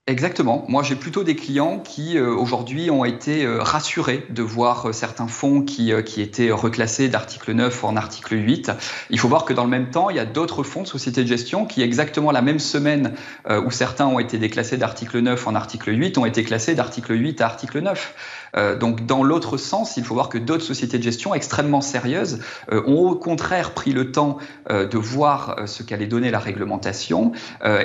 Exactement. 0.10 0.66
Moi, 0.68 0.82
j'ai 0.82 0.96
plutôt 0.96 1.24
des 1.24 1.36
clients 1.36 1.78
qui 1.78 2.18
euh, 2.18 2.34
aujourd'hui 2.34 2.90
ont 2.90 3.06
été 3.06 3.46
euh, 3.46 3.62
rassurés 3.62 4.26
de 4.32 4.42
voir 4.42 4.88
euh, 4.88 4.92
certains 4.92 5.28
fonds 5.28 5.62
qui, 5.62 5.94
qui 6.04 6.24
étaient 6.24 6.50
reclassés 6.50 7.10
d'article 7.10 7.52
9 7.52 7.84
en 7.84 7.96
article 7.96 8.34
8. 8.34 8.72
Il 9.12 9.20
faut 9.20 9.28
voir 9.28 9.46
que 9.46 9.54
dans 9.54 9.66
le 9.66 9.70
même 9.70 9.92
temps, 9.92 10.10
il 10.10 10.16
y 10.16 10.20
a 10.20 10.26
d'autres 10.26 10.64
fonds 10.64 10.82
de 10.82 10.88
sociétés 10.88 11.22
de 11.22 11.28
gestion 11.28 11.68
qui, 11.68 11.84
exactement 11.84 12.32
la 12.32 12.42
même 12.42 12.58
semaine 12.58 13.14
où 13.48 13.70
certains 13.70 14.08
ont 14.08 14.18
été 14.18 14.40
déclassés 14.40 14.78
d'article 14.78 15.20
9 15.20 15.48
en 15.48 15.54
article 15.54 15.96
8, 15.96 16.18
ont 16.18 16.26
été 16.26 16.44
classés 16.44 16.74
d'article 16.74 17.14
8 17.14 17.42
à 17.42 17.46
article 17.46 17.80
9. 17.80 18.39
Euh, 18.56 18.78
donc 18.78 19.06
dans 19.06 19.24
l'autre 19.24 19.58
sens, 19.58 19.98
il 19.98 20.04
faut 20.04 20.14
voir 20.14 20.30
que 20.30 20.38
d'autres 20.38 20.64
sociétés 20.64 20.98
de 20.98 21.04
gestion 21.04 21.34
extrêmement 21.34 21.82
sérieuses 21.82 22.40
euh, 22.72 22.82
ont 22.88 23.10
au 23.10 23.16
contraire 23.16 23.74
pris 23.74 23.92
le 23.92 24.12
temps 24.12 24.38
euh, 24.70 24.88
de 24.88 24.98
voir 24.98 25.68
ce 25.68 25.84
qu'allait 25.84 26.08
donner 26.08 26.32
la 26.32 26.40
réglementation 26.40 27.32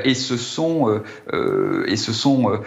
et 0.05 0.15
se 0.15 0.37
sont, 0.37 1.03
et 1.87 1.97
se 1.97 2.13
sont 2.13 2.61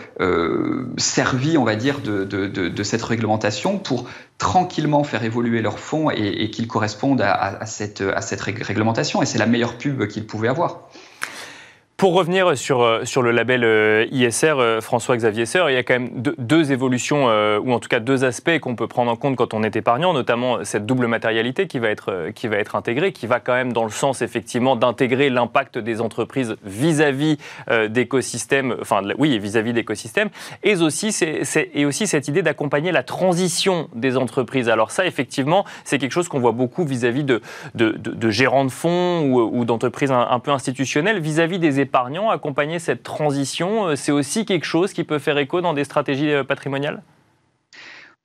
servis, 0.98 1.58
on 1.58 1.64
va 1.64 1.76
dire, 1.76 2.02
de, 2.02 2.24
de, 2.24 2.48
de, 2.48 2.84
cette 2.84 3.04
réglementation 3.04 3.78
pour 3.80 4.06
tranquillement 4.38 5.04
faire 5.04 5.24
évoluer 5.24 5.62
leurs 5.62 5.80
fonds 5.80 6.10
et, 6.10 6.50
qu'ils 6.52 6.68
correspondent 6.68 7.22
à, 7.22 7.34
à, 7.34 7.66
cette, 7.66 8.02
à 8.02 8.22
cette 8.22 8.42
réglementation. 8.42 9.22
Et 9.22 9.26
c'est 9.26 9.40
la 9.40 9.48
meilleure 9.48 9.78
pub 9.78 10.08
qu'ils 10.08 10.26
pouvaient 10.26 10.50
avoir. 10.50 10.90
Pour 11.98 12.14
revenir 12.14 12.56
sur, 12.56 12.84
euh, 12.84 13.06
sur 13.06 13.24
le 13.24 13.32
label 13.32 13.64
euh, 13.64 14.06
ISR, 14.12 14.54
euh, 14.60 14.82
François-Xavier 14.82 15.48
Seur, 15.48 15.72
il 15.72 15.74
y 15.74 15.78
a 15.78 15.82
quand 15.82 15.96
même 15.96 16.12
deux, 16.38 16.72
évolutions, 16.72 17.26
ou 17.26 17.72
en 17.72 17.80
tout 17.80 17.90
cas 17.90 18.00
deux 18.00 18.24
aspects 18.24 18.60
qu'on 18.60 18.76
peut 18.76 18.88
prendre 18.88 19.10
en 19.10 19.16
compte 19.16 19.36
quand 19.36 19.56
on 19.56 19.64
est 19.64 19.76
épargnant, 19.76 20.14
notamment 20.14 20.64
cette 20.64 20.86
double 20.86 21.08
matérialité 21.08 21.66
qui 21.66 21.80
va 21.80 21.90
être, 21.90 22.30
qui 22.36 22.48
va 22.48 22.58
être 22.58 22.76
intégrée, 22.76 23.12
qui 23.14 23.26
va 23.26 23.40
quand 23.40 23.54
même 23.54 23.74
dans 23.74 23.84
le 23.84 23.90
sens 23.90 24.22
effectivement 24.22 24.76
d'intégrer 24.76 25.32
l'impact 25.32 25.80
des 25.80 26.02
entreprises 26.02 26.56
vis-à-vis 26.64 27.38
d'écosystèmes, 27.90 28.76
enfin 28.82 29.02
oui, 29.18 29.40
vis-à-vis 29.40 29.74
d'écosystèmes, 29.74 30.30
et 30.64 30.76
aussi, 30.76 31.12
c'est, 31.12 31.72
et 31.74 31.86
aussi 31.86 32.06
cette 32.06 32.28
idée 32.28 32.42
d'accompagner 32.42 32.92
la 32.92 33.04
transition 33.04 33.90
des 33.96 34.18
entreprises. 34.18 34.70
Alors 34.70 34.92
ça, 34.92 35.06
effectivement, 35.06 35.66
c'est 35.84 35.98
quelque 35.98 36.12
chose 36.12 36.28
qu'on 36.28 36.40
voit 36.40 36.52
beaucoup 36.52 36.86
vis-à-vis 36.86 37.24
de, 37.24 37.42
de, 37.76 37.92
de, 37.92 38.30
gérants 38.30 38.66
de 38.66 38.72
fonds 38.72 39.22
ou, 39.32 39.66
d'entreprises 39.66 40.12
un, 40.12 40.40
peu 40.40 40.52
institutionnelles, 40.52 41.20
vis-à-vis 41.20 41.60
des 41.60 41.80
accompagner 42.32 42.80
cette 42.80 43.04
transition, 43.04 43.88
euh, 43.88 43.96
c'est 43.96 44.12
aussi 44.12 44.46
quelque 44.46 44.66
chose 44.66 44.94
qui 44.94 45.04
peut 45.04 45.20
faire 45.20 45.38
écho 45.38 45.62
dans 45.62 45.74
des 45.74 45.84
stratégies 45.84 46.32
euh, 46.32 46.44
patrimoniales? 46.44 47.02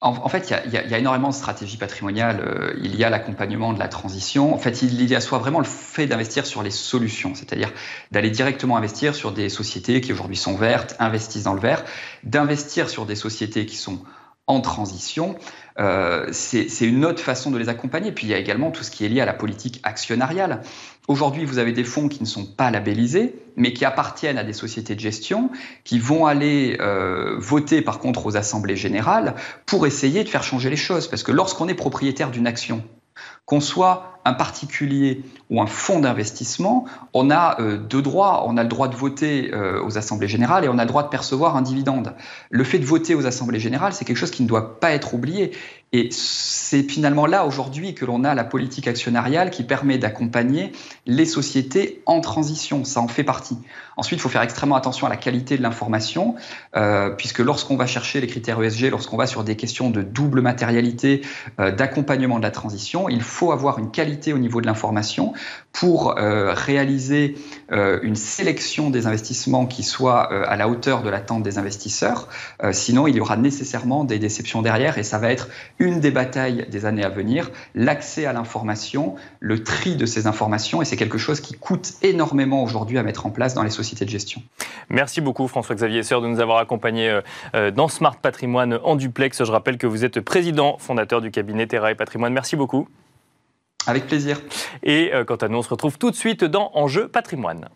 En, 0.04 0.28
fait, 0.28 0.52
il 0.66 0.72
y, 0.72 0.76
a, 0.94 0.98
énormément 0.98 1.28
de 1.28 1.34
stratégies 1.34 1.76
patrimoniales. 1.76 2.40
Euh, 2.40 2.74
il 2.82 2.96
y 2.96 3.04
a 3.04 3.10
l'accompagnement 3.10 3.72
de 3.72 3.78
la 3.78 3.86
transition. 3.86 4.52
En 4.52 4.58
fait, 4.58 4.82
il 4.82 5.08
y 5.08 5.14
a 5.14 5.20
soit 5.20 5.38
vraiment 5.38 5.60
le 5.60 5.64
fait 5.64 6.08
d'investir 6.08 6.44
sur 6.44 6.64
les 6.64 6.72
solutions, 6.72 7.36
c'est-à-dire 7.36 7.70
d'aller 8.10 8.30
directement 8.30 8.76
investir 8.76 9.14
sur 9.14 9.30
des 9.30 9.48
sociétés 9.48 10.00
qui 10.00 10.12
aujourd'hui 10.12 10.36
sont 10.36 10.56
vertes, 10.56 10.96
investissent 10.98 11.44
dans 11.44 11.54
le 11.54 11.60
vert, 11.60 11.84
d'investir 12.24 12.90
sur 12.90 13.06
des 13.06 13.14
sociétés 13.14 13.64
qui 13.64 13.76
sont 13.76 14.02
en 14.46 14.60
transition, 14.60 15.36
euh, 15.78 16.26
c'est 16.32 16.66
une 16.80 17.04
autre 17.04 17.20
façon 17.22 17.50
de 17.50 17.58
les 17.58 17.68
accompagner. 17.68 18.12
Puis 18.12 18.26
il 18.26 18.30
y 18.30 18.34
a 18.34 18.38
également 18.38 18.70
tout 18.70 18.82
ce 18.82 18.90
qui 18.90 19.04
est 19.04 19.08
lié 19.08 19.20
à 19.20 19.24
la 19.24 19.32
politique 19.32 19.80
actionnariale. 19.82 20.62
Aujourd'hui, 21.08 21.44
vous 21.44 21.58
avez 21.58 21.72
des 21.72 21.84
fonds 21.84 22.08
qui 22.08 22.20
ne 22.20 22.26
sont 22.26 22.44
pas 22.44 22.70
labellisés, 22.70 23.34
mais 23.56 23.72
qui 23.72 23.84
appartiennent 23.84 24.38
à 24.38 24.44
des 24.44 24.52
sociétés 24.52 24.94
de 24.94 25.00
gestion, 25.00 25.50
qui 25.84 25.98
vont 25.98 26.26
aller 26.26 26.76
euh, 26.80 27.36
voter 27.38 27.82
par 27.82 27.98
contre 27.98 28.26
aux 28.26 28.36
assemblées 28.36 28.76
générales 28.76 29.34
pour 29.66 29.86
essayer 29.86 30.24
de 30.24 30.28
faire 30.28 30.42
changer 30.42 30.70
les 30.70 30.76
choses. 30.76 31.08
Parce 31.08 31.22
que 31.22 31.32
lorsqu'on 31.32 31.68
est 31.68 31.74
propriétaire 31.74 32.30
d'une 32.30 32.46
action, 32.46 32.84
qu'on 33.46 33.60
soit 33.60 34.20
un 34.24 34.34
particulier 34.34 35.24
ou 35.50 35.60
un 35.60 35.66
fonds 35.66 36.00
d'investissement, 36.00 36.86
on 37.12 37.30
a 37.30 37.60
euh, 37.60 37.76
deux 37.76 38.02
droits. 38.02 38.44
On 38.46 38.56
a 38.56 38.62
le 38.62 38.68
droit 38.68 38.88
de 38.88 38.94
voter 38.94 39.52
euh, 39.52 39.82
aux 39.84 39.98
assemblées 39.98 40.28
générales 40.28 40.64
et 40.64 40.68
on 40.68 40.78
a 40.78 40.84
le 40.84 40.88
droit 40.88 41.02
de 41.02 41.08
percevoir 41.08 41.56
un 41.56 41.62
dividende. 41.62 42.14
Le 42.50 42.64
fait 42.64 42.78
de 42.78 42.84
voter 42.84 43.14
aux 43.14 43.26
assemblées 43.26 43.60
générales, 43.60 43.92
c'est 43.92 44.04
quelque 44.04 44.16
chose 44.16 44.30
qui 44.30 44.42
ne 44.42 44.48
doit 44.48 44.78
pas 44.80 44.92
être 44.92 45.14
oublié. 45.14 45.52
Et 45.92 46.08
c'est 46.10 46.82
finalement 46.84 47.26
là 47.26 47.44
aujourd'hui 47.44 47.94
que 47.94 48.06
l'on 48.06 48.24
a 48.24 48.34
la 48.34 48.44
politique 48.44 48.88
actionnariale 48.88 49.50
qui 49.50 49.62
permet 49.62 49.98
d'accompagner 49.98 50.72
les 51.06 51.26
sociétés 51.26 52.02
en 52.06 52.20
transition. 52.20 52.84
Ça 52.84 53.00
en 53.00 53.08
fait 53.08 53.24
partie. 53.24 53.58
Ensuite, 53.98 54.18
il 54.18 54.22
faut 54.22 54.30
faire 54.30 54.42
extrêmement 54.42 54.76
attention 54.76 55.06
à 55.06 55.10
la 55.10 55.18
qualité 55.18 55.58
de 55.58 55.62
l'information, 55.62 56.34
euh, 56.76 57.10
puisque 57.10 57.40
lorsqu'on 57.40 57.76
va 57.76 57.86
chercher 57.86 58.22
les 58.22 58.26
critères 58.26 58.62
ESG, 58.62 58.90
lorsqu'on 58.90 59.18
va 59.18 59.26
sur 59.26 59.44
des 59.44 59.54
questions 59.54 59.90
de 59.90 60.00
double 60.00 60.40
matérialité, 60.40 61.20
d'accompagnement 61.58 62.38
de 62.38 62.42
la 62.42 62.50
transition, 62.50 63.10
il 63.10 63.20
faut 63.20 63.52
avoir 63.52 63.78
une 63.78 63.90
qualité 63.90 64.32
au 64.32 64.38
niveau 64.38 64.62
de 64.62 64.66
l'information 64.66 65.34
pour 65.72 66.18
euh, 66.18 66.52
réaliser 66.52 67.36
euh, 67.72 67.98
une 68.02 68.14
sélection 68.14 68.90
des 68.90 69.06
investissements 69.06 69.66
qui 69.66 69.82
soit 69.82 70.32
euh, 70.32 70.44
à 70.46 70.56
la 70.56 70.68
hauteur 70.68 71.02
de 71.02 71.10
l'attente 71.10 71.42
des 71.42 71.58
investisseurs. 71.58 72.28
sinon, 72.72 73.06
il 73.06 73.16
y 73.16 73.20
aura 73.20 73.36
nécessairement 73.36 74.04
des 74.04 74.18
déceptions 74.18 74.62
derrière 74.62 74.98
et 74.98 75.02
ça 75.02 75.18
va 75.18 75.32
être 75.32 75.48
une 75.82 76.00
des 76.00 76.10
batailles 76.10 76.66
des 76.70 76.86
années 76.86 77.04
à 77.04 77.08
venir, 77.08 77.50
l'accès 77.74 78.24
à 78.24 78.32
l'information, 78.32 79.16
le 79.40 79.62
tri 79.62 79.96
de 79.96 80.06
ces 80.06 80.26
informations 80.26 80.80
et 80.80 80.84
c'est 80.84 80.96
quelque 80.96 81.18
chose 81.18 81.40
qui 81.40 81.54
coûte 81.54 81.92
énormément 82.02 82.62
aujourd'hui 82.62 82.98
à 82.98 83.02
mettre 83.02 83.26
en 83.26 83.30
place 83.30 83.54
dans 83.54 83.62
les 83.62 83.70
sociétés 83.70 84.04
de 84.04 84.10
gestion. 84.10 84.40
Merci 84.88 85.20
beaucoup 85.20 85.48
François-Xavier 85.48 86.02
Seur 86.02 86.22
de 86.22 86.28
nous 86.28 86.40
avoir 86.40 86.58
accompagnés 86.58 87.20
dans 87.74 87.88
Smart 87.88 88.16
Patrimoine 88.16 88.78
en 88.84 88.96
duplex. 88.96 89.44
Je 89.44 89.50
rappelle 89.50 89.76
que 89.76 89.86
vous 89.86 90.04
êtes 90.04 90.20
président 90.20 90.78
fondateur 90.78 91.20
du 91.20 91.30
cabinet 91.30 91.66
Terra 91.66 91.90
et 91.90 91.94
Patrimoine. 91.94 92.32
Merci 92.32 92.56
beaucoup. 92.56 92.88
Avec 93.86 94.06
plaisir. 94.06 94.40
Et 94.82 95.10
euh, 95.12 95.24
quant 95.24 95.36
à 95.36 95.48
nous, 95.48 95.58
on 95.58 95.62
se 95.62 95.68
retrouve 95.68 95.98
tout 95.98 96.10
de 96.10 96.16
suite 96.16 96.44
dans 96.44 96.70
Enjeu 96.74 97.08
patrimoine. 97.08 97.68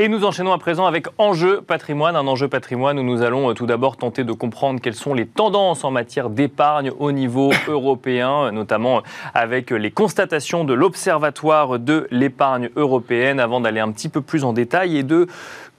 Et 0.00 0.08
nous 0.08 0.24
enchaînons 0.24 0.52
à 0.52 0.58
présent 0.58 0.86
avec 0.86 1.06
Enjeu 1.18 1.60
patrimoine, 1.60 2.16
un 2.16 2.26
enjeu 2.26 2.48
patrimoine 2.48 2.98
où 2.98 3.04
nous 3.04 3.22
allons 3.22 3.50
euh, 3.50 3.54
tout 3.54 3.66
d'abord 3.66 3.96
tenter 3.96 4.24
de 4.24 4.32
comprendre 4.32 4.80
quelles 4.80 4.96
sont 4.96 5.14
les 5.14 5.24
tendances 5.24 5.84
en 5.84 5.92
matière 5.92 6.30
d'épargne 6.30 6.90
au 6.98 7.12
niveau 7.12 7.52
européen, 7.68 8.50
notamment 8.50 9.02
avec 9.34 9.70
les 9.70 9.92
constatations 9.92 10.64
de 10.64 10.74
l'Observatoire 10.74 11.78
de 11.78 12.08
l'épargne 12.10 12.70
européenne, 12.74 13.38
avant 13.38 13.60
d'aller 13.60 13.78
un 13.78 13.92
petit 13.92 14.08
peu 14.08 14.20
plus 14.20 14.42
en 14.42 14.52
détail 14.52 14.96
et 14.96 15.04
de 15.04 15.28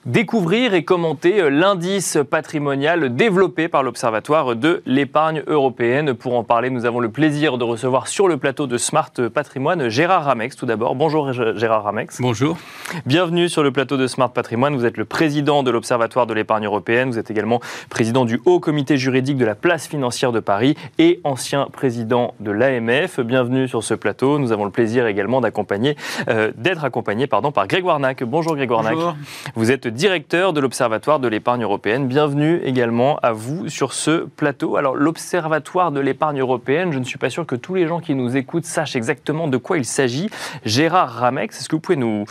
découvrir 0.06 0.76
et 0.76 0.84
commenter 0.84 1.42
euh, 1.42 1.50
l'indice 1.50 2.20
patrimonial 2.30 3.16
développé 3.16 3.68
par 3.68 3.82
l'Observatoire 3.82 4.56
de 4.56 4.84
l'épargne 4.86 5.42
européenne. 5.48 6.14
Pour 6.14 6.38
en 6.38 6.44
parler, 6.44 6.70
nous 6.70 6.86
avons 6.86 7.00
le 7.00 7.10
plaisir 7.10 7.58
de 7.58 7.64
recevoir 7.64 8.08
sur 8.08 8.28
le 8.28 8.38
plateau 8.38 8.68
de 8.68 8.78
Smart 8.78 9.12
Patrimoine 9.34 9.90
Gérard 9.90 10.26
Ramex 10.26 10.56
tout 10.56 10.68
d'abord. 10.68 10.94
Bonjour 10.94 11.34
Gérard 11.34 11.84
Ramex. 11.84 12.22
Bonjour. 12.22 12.56
Bienvenue 13.08 13.50
sur 13.50 13.64
le 13.64 13.72
plateau 13.72 13.98
de 13.98 14.06
Smart 14.06 14.32
Patrimoine. 14.32 14.76
Vous 14.76 14.86
êtes 14.86 14.98
le 14.98 15.06
président 15.06 15.64
de 15.64 15.72
l'Observatoire 15.72 16.28
de 16.28 16.36
l'épargne 16.36 16.66
européenne. 16.66 17.10
Vous 17.10 17.18
êtes 17.18 17.32
également 17.32 17.60
président 17.90 18.26
du 18.26 18.40
Haut 18.46 18.60
Comité 18.60 18.98
juridique 18.98 19.38
de 19.38 19.46
la 19.46 19.56
place 19.56 19.88
financière 19.88 20.32
de 20.32 20.40
Paris 20.40 20.76
et 21.00 21.20
ancien 21.24 21.68
président 21.72 22.36
de 22.40 22.52
l'AMF. 22.52 23.20
Bienvenue 23.22 23.68
sur 23.68 23.84
ce 23.84 23.96
plateau. 23.96 24.38
Nous 24.38 24.52
avons 24.52 24.66
le 24.66 24.72
plaisir 24.72 25.08
également 25.08 25.42
d'accompagner, 25.42 25.96
euh, 26.30 26.52
d'être 26.56 26.84
accompagné 26.84 27.26
pardon, 27.26 27.52
par 27.52 27.66
Grégoire 27.66 28.00
Nac. 28.00 28.24
Bonjour 28.24 28.56
Grégoire 28.56 28.84
Bonjour. 28.84 29.16
Vous 29.56 29.72
êtes 29.72 29.95
directeur 29.96 30.52
de 30.52 30.60
l'Observatoire 30.60 31.20
de 31.20 31.28
l'épargne 31.30 31.64
européenne. 31.64 32.08
Bienvenue 32.08 32.62
également 32.66 33.18
à 33.24 33.32
vous 33.32 33.70
sur 33.70 33.94
ce 33.94 34.26
plateau. 34.26 34.76
Alors, 34.76 34.94
l'Observatoire 34.94 35.92
de 35.92 36.02
l'épargne 36.02 36.42
européenne, 36.42 36.92
je 36.92 37.00
ne 37.00 37.06
suis 37.06 37.18
pas 37.18 37.30
sûr 37.30 37.46
que 37.46 37.56
tous 37.56 37.76
les 37.76 37.88
gens 37.88 38.02
qui 38.02 38.14
nous 38.14 38.36
écoutent 38.36 38.66
sachent 38.66 38.98
exactement 38.98 39.48
de 39.48 39.56
quoi 39.58 39.78
il 39.78 39.86
s'agit. 39.86 40.30
Gérard 40.66 41.12
Ramex, 41.12 41.58
est-ce 41.58 41.70
que 41.70 41.78
vous 41.78 41.82
pouvez 41.82 41.98
nous, 41.98 42.26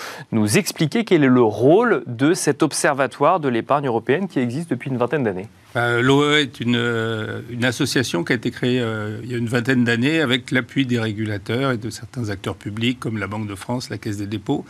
expliquer 0.59 1.04
quel 1.04 1.25
est 1.25 1.28
le 1.28 1.42
rôle 1.42 2.04
de 2.06 2.35
cet 2.35 2.62
Observatoire 2.62 3.40
de 3.40 3.49
l'épargne 3.49 3.87
européenne 3.87 4.28
qui 4.28 4.40
existe 4.40 4.68
depuis 4.68 4.90
une 4.90 4.99
vingtaine 4.99 5.25
d'années? 5.25 5.49
Bah, 5.75 6.00
L'OE 6.02 6.35
est 6.35 6.61
une, 6.61 6.76
euh, 6.76 7.40
une, 7.50 7.64
association 7.64 8.25
qui 8.25 8.33
a 8.33 8.37
été 8.37 8.50
créée 8.50 8.80
euh, 8.80 9.18
il 9.25 9.33
y 9.33 9.35
a 9.35 9.38
une 9.38 9.49
vingtaine 9.49 9.85
d'années 9.85 10.21
avec 10.21 10.50
l'appui 10.50 10.85
des 10.87 11.00
régulateurs 11.00 11.73
et 11.73 11.78
de 11.78 11.90
certains 11.90 12.28
acteurs 12.28 12.56
publics 12.56 13.00
comme 13.00 13.16
la 13.16 13.26
Banque 13.26 13.49
de 13.49 13.54
France, 13.54 13.88
la 13.88 13.99
Caisse 13.99 14.18
des 14.18 14.26
dépôts, 14.26 14.64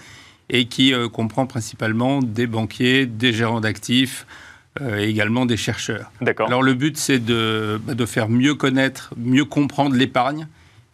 et 0.51 0.67
qui 0.67 0.93
euh, 0.93 1.09
comprend 1.09 1.47
principalement 1.47 2.21
des 2.21 2.47
banquiers, 2.47 3.07
des 3.07 3.33
gérants 3.33 3.61
d'actifs, 3.61 4.27
et 4.81 5.05
également 5.05 5.47
des 5.47 5.57
chercheurs. 5.57 6.11
D'accord. 6.21 6.49
Alors 6.49 6.61
le 6.61 6.75
but, 6.75 6.97
c'est 6.97 7.21
de, 7.21 7.81
bah, 7.87 7.95
de, 7.95 8.05
faire 8.07 8.29
mieux 8.29 8.57
connaître, 8.57 9.15
mieux 9.17 9.45
comprendre 9.45 9.95
l'épargne, 9.95 10.49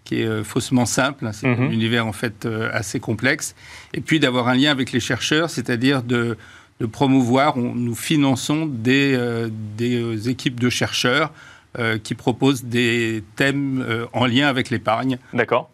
qui 0.05 0.21
est 0.21 0.45
faussement 0.45 0.85
simple. 0.85 1.27
Hein, 1.27 1.33
c'est 1.33 1.47
mhm. 1.47 1.69
un 1.69 1.71
univers 1.71 2.07
en 2.07 2.13
fait 2.13 2.47
assez 2.75 3.01
complexe. 3.01 3.55
Et 3.95 4.03
puis 4.03 4.21
d'avoir 4.21 4.49
un 4.49 4.55
lien 4.55 4.71
avec 4.71 4.93
les 4.93 5.01
chercheurs, 5.01 5.49
c'est-à-dire 5.49 6.03
de 6.03 6.37
de 6.81 6.87
promouvoir. 6.87 7.57
nous 7.59 7.95
finançons 7.95 8.67
des, 8.67 9.15
euh, 9.15 9.49
des, 9.77 10.01
euh, 10.01 10.29
équipes 10.29 10.59
de 10.59 10.71
chercheurs 10.71 11.31
euh, 11.79 11.99
qui 11.99 12.15
proposent 12.15 12.65
des 12.65 13.23
thèmes 13.37 13.85
en 14.13 14.27
lien 14.27 14.49
avec 14.49 14.71
l'épargne. 14.71 15.19
D'accord. 15.33 15.71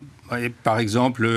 Par 0.65 0.81
exemple, 0.81 1.29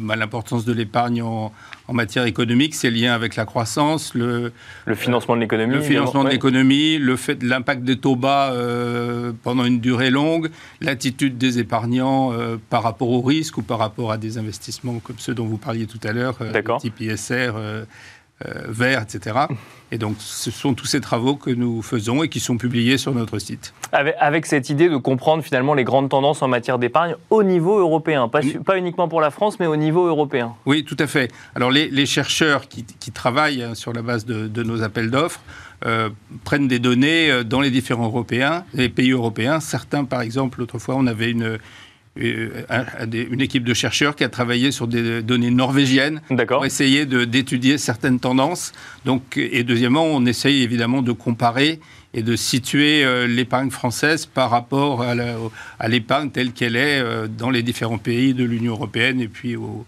bah, 0.00 0.14
l'importance 0.14 0.64
de 0.64 0.72
l'épargne 0.72 1.20
en, 1.20 1.52
en, 1.88 1.92
matière 1.92 2.24
économique, 2.24 2.74
c'est 2.74 2.90
lié 2.90 3.08
avec 3.08 3.36
la 3.36 3.44
croissance, 3.44 4.14
le, 4.14 4.52
le 4.84 4.94
financement 4.94 5.36
de 5.36 5.40
l'économie, 5.40 5.74
le 5.74 5.82
financement 5.82 6.24
de 6.24 6.30
l'économie, 6.30 6.98
le 6.98 7.16
fait 7.16 7.36
de 7.36 7.48
l'impact 7.48 7.82
des 7.82 7.96
taux 7.98 8.16
bas 8.16 8.52
pendant 9.42 9.64
une 9.64 9.80
durée 9.80 10.10
longue, 10.10 10.50
l'attitude 10.80 11.38
des 11.38 11.58
épargnants 11.58 12.32
par 12.70 12.82
rapport 12.82 13.10
au 13.10 13.20
risque 13.20 13.58
ou 13.58 13.62
par 13.62 13.78
rapport 13.78 14.12
à 14.12 14.18
des 14.18 14.38
investissements 14.38 14.98
comme 15.02 15.18
ceux 15.18 15.34
dont 15.34 15.46
vous 15.46 15.58
parliez 15.58 15.86
tout 15.86 16.00
à 16.02 16.12
l'heure, 16.12 16.38
type 16.80 17.00
ISR 17.00 17.52
euh, 17.56 17.84
vert, 18.68 19.02
etc. 19.02 19.46
Et 19.92 19.98
donc, 19.98 20.16
ce 20.18 20.50
sont 20.50 20.74
tous 20.74 20.86
ces 20.86 21.00
travaux 21.00 21.36
que 21.36 21.50
nous 21.50 21.80
faisons 21.80 22.22
et 22.22 22.28
qui 22.28 22.40
sont 22.40 22.58
publiés 22.58 22.98
sur 22.98 23.14
notre 23.14 23.38
site. 23.38 23.72
Avec, 23.92 24.46
cette 24.46 24.68
idée 24.68 24.88
de 24.88 24.96
comprendre 24.96 25.42
finalement 25.42 25.74
les 25.74 25.84
grandes 25.84 26.08
tendances 26.08 26.42
en 26.42 26.48
matière 26.48 26.78
d'épargne 26.78 27.14
au 27.30 27.42
niveau 27.42 27.78
européen, 27.78 28.28
pas, 28.28 28.40
pas, 28.64 28.78
uniquement 28.78 29.08
pour 29.08 29.20
la 29.20 29.30
France, 29.30 29.60
mais 29.60 29.66
au 29.66 29.76
niveau 29.76 30.06
européen. 30.06 30.54
Oui, 30.66 30.84
tout 30.84 30.96
à 30.98 31.06
fait. 31.06 31.32
Alors, 31.54 31.70
les, 31.70 32.06
chercheurs 32.06 32.68
qui, 32.68 32.84
travaillent 33.12 33.62
hein, 33.62 33.74
sur 33.74 33.92
la 33.92 34.02
base 34.02 34.26
de, 34.26 34.62
nos 34.62 34.82
appels 34.82 35.10
d'offres 35.10 35.40
euh, 35.84 36.08
prennent 36.44 36.68
des 36.68 36.78
données 36.78 37.30
euh, 37.30 37.44
dans 37.44 37.60
les 37.60 37.70
différents 37.70 38.06
européens, 38.06 38.64
les 38.74 38.88
pays 38.88 39.12
européens. 39.12 39.60
Certains, 39.60 40.04
par 40.04 40.22
exemple, 40.22 40.62
autrefois, 40.62 40.96
on 40.96 41.06
avait 41.06 41.30
une, 41.30 41.42
euh, 41.42 41.58
une 42.16 43.40
équipe 43.40 43.64
de 43.64 43.74
chercheurs 43.74 44.16
qui 44.16 44.24
a 44.24 44.28
travaillé 44.28 44.72
sur 44.72 44.86
des 44.86 45.22
données 45.22 45.50
norvégiennes 45.50 46.20
pour 46.48 46.64
essayer 46.64 47.06
d'étudier 47.06 47.78
certaines 47.78 48.20
tendances. 48.20 48.72
Donc, 49.04 49.36
et 49.36 49.64
deuxièmement, 49.64 50.04
on 50.04 50.24
essaye 50.26 50.62
évidemment 50.62 51.02
de 51.02 51.12
comparer 51.12 51.80
et 52.14 52.22
de 52.22 52.34
situer 52.34 53.04
euh, 53.04 53.26
l'épargne 53.26 53.70
française 53.70 54.24
par 54.24 54.50
rapport 54.50 55.02
à 55.02 55.88
l'épargne 55.88 56.30
telle 56.30 56.52
qu'elle 56.52 56.76
est 56.76 57.00
euh, 57.00 57.26
dans 57.28 57.50
les 57.50 57.62
différents 57.62 57.98
pays 57.98 58.32
de 58.32 58.42
l'Union 58.42 58.72
européenne 58.72 59.20
et 59.20 59.28
puis 59.28 59.54
au, 59.54 59.84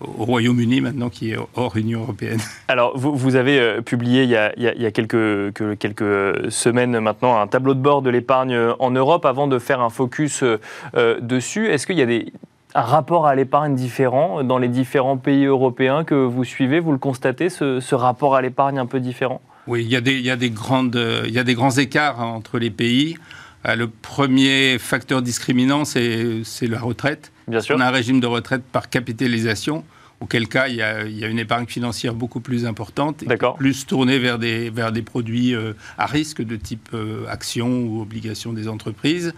au 0.00 0.24
Royaume-Uni 0.24 0.80
maintenant 0.80 1.10
qui 1.10 1.32
est 1.32 1.36
hors 1.54 1.76
Union 1.76 2.02
européenne. 2.02 2.40
Alors 2.68 2.96
vous, 2.96 3.14
vous 3.14 3.36
avez 3.36 3.58
euh, 3.58 3.80
publié 3.80 4.24
il 4.24 4.30
y, 4.30 4.36
a, 4.36 4.52
il 4.56 4.62
y 4.62 4.86
a, 4.86 4.90
quelques, 4.90 5.52
quelques, 5.78 6.50
semaines 6.50 6.98
maintenant 7.00 7.40
un 7.40 7.46
tableau 7.46 7.74
de 7.74 7.80
bord 7.80 8.02
de 8.02 8.10
l'épargne 8.10 8.56
en 8.78 8.90
Europe 8.90 9.24
avant 9.26 9.46
de 9.46 9.58
faire 9.58 9.80
un 9.80 9.90
focus 9.90 10.42
euh, 10.42 11.20
dessus. 11.20 11.66
Est-ce 11.66 11.86
qu'il 11.86 11.98
y 11.98 12.02
a 12.02 12.06
des, 12.06 12.32
un 12.74 12.82
rapport 12.82 13.26
à 13.26 13.34
l'épargne 13.34 13.74
différent 13.74 14.42
dans 14.42 14.58
les 14.58 14.68
différents 14.68 15.16
pays 15.16 15.44
européens 15.44 16.04
que 16.04 16.14
vous 16.14 16.44
suivez? 16.44 16.80
Vous 16.80 16.92
le 16.92 16.98
constatez, 16.98 17.48
ce, 17.48 17.80
ce 17.80 17.94
rapport 17.94 18.34
à 18.34 18.42
l'épargne 18.42 18.78
un 18.78 18.86
peu 18.86 19.00
différent? 19.00 19.40
Oui, 19.66 19.84
il 19.84 19.90
y, 19.90 19.96
a 19.96 20.00
des, 20.00 20.14
il, 20.14 20.24
y 20.24 20.30
a 20.30 20.36
des 20.36 20.50
grandes, 20.50 21.00
il 21.26 21.32
y 21.32 21.38
a 21.38 21.44
des 21.44 21.54
grands 21.54 21.76
écarts 21.76 22.20
entre 22.20 22.58
les 22.58 22.70
pays. 22.70 23.16
Euh, 23.66 23.76
le 23.76 23.88
premier 23.88 24.78
facteur 24.78 25.22
discriminant, 25.22 25.84
c'est 25.84 26.42
la 26.62 26.80
retraite. 26.80 27.32
Bien 27.50 27.60
sûr. 27.60 27.76
On 27.76 27.80
a 27.80 27.86
un 27.86 27.90
régime 27.90 28.20
de 28.20 28.26
retraite 28.26 28.62
par 28.62 28.88
capitalisation, 28.88 29.84
auquel 30.20 30.48
cas 30.48 30.68
il 30.68 30.76
y 30.76 30.82
a, 30.82 31.02
une 31.02 31.38
épargne 31.38 31.66
financière 31.66 32.14
beaucoup 32.14 32.40
plus 32.40 32.66
importante, 32.66 33.24
plus 33.56 33.86
tournée 33.86 34.18
vers 34.18 34.38
des, 34.38 34.70
vers 34.70 34.92
des 34.92 35.02
produits 35.02 35.54
euh, 35.54 35.72
à 35.98 36.06
risque 36.06 36.42
de 36.42 36.56
type 36.56 36.90
euh, 36.94 37.26
actions 37.28 37.82
ou 37.82 38.00
obligations 38.00 38.52
des 38.52 38.68
entreprises. 38.68 39.34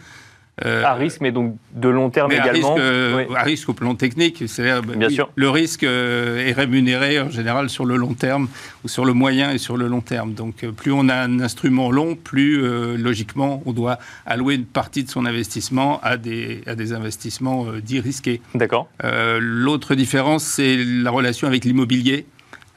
Euh, 0.66 0.84
à 0.84 0.92
risque, 0.92 1.22
mais 1.22 1.32
donc 1.32 1.56
de 1.72 1.88
long 1.88 2.10
terme 2.10 2.30
également. 2.30 2.76
Euh, 2.78 3.24
à 3.34 3.42
risque 3.42 3.70
au 3.70 3.72
plan 3.72 3.94
technique. 3.94 4.44
C'est-à-dire, 4.46 4.82
Bien 4.82 5.08
sûr. 5.08 5.30
Le 5.34 5.48
risque 5.48 5.82
euh, 5.82 6.46
est 6.46 6.52
rémunéré 6.52 7.18
en 7.20 7.30
général 7.30 7.70
sur 7.70 7.86
le 7.86 7.96
long 7.96 8.12
terme 8.12 8.48
ou 8.84 8.88
sur 8.88 9.06
le 9.06 9.14
moyen 9.14 9.50
et 9.50 9.58
sur 9.58 9.78
le 9.78 9.88
long 9.88 10.02
terme. 10.02 10.34
Donc, 10.34 10.66
plus 10.76 10.92
on 10.92 11.08
a 11.08 11.14
un 11.14 11.40
instrument 11.40 11.90
long, 11.90 12.16
plus 12.16 12.60
logiquement 12.98 13.62
on 13.64 13.72
doit 13.72 13.98
allouer 14.26 14.56
une 14.56 14.66
partie 14.66 15.04
de 15.04 15.10
son 15.10 15.24
investissement 15.24 16.00
à 16.02 16.18
des, 16.18 16.62
à 16.66 16.74
des 16.74 16.92
investissements 16.92 17.66
dits 17.82 18.00
risqués. 18.00 18.42
D'accord. 18.54 18.88
L'autre 19.38 19.94
différence, 19.94 20.44
c'est 20.44 20.76
la 20.76 21.10
relation 21.10 21.48
avec 21.48 21.64
l'immobilier. 21.64 22.26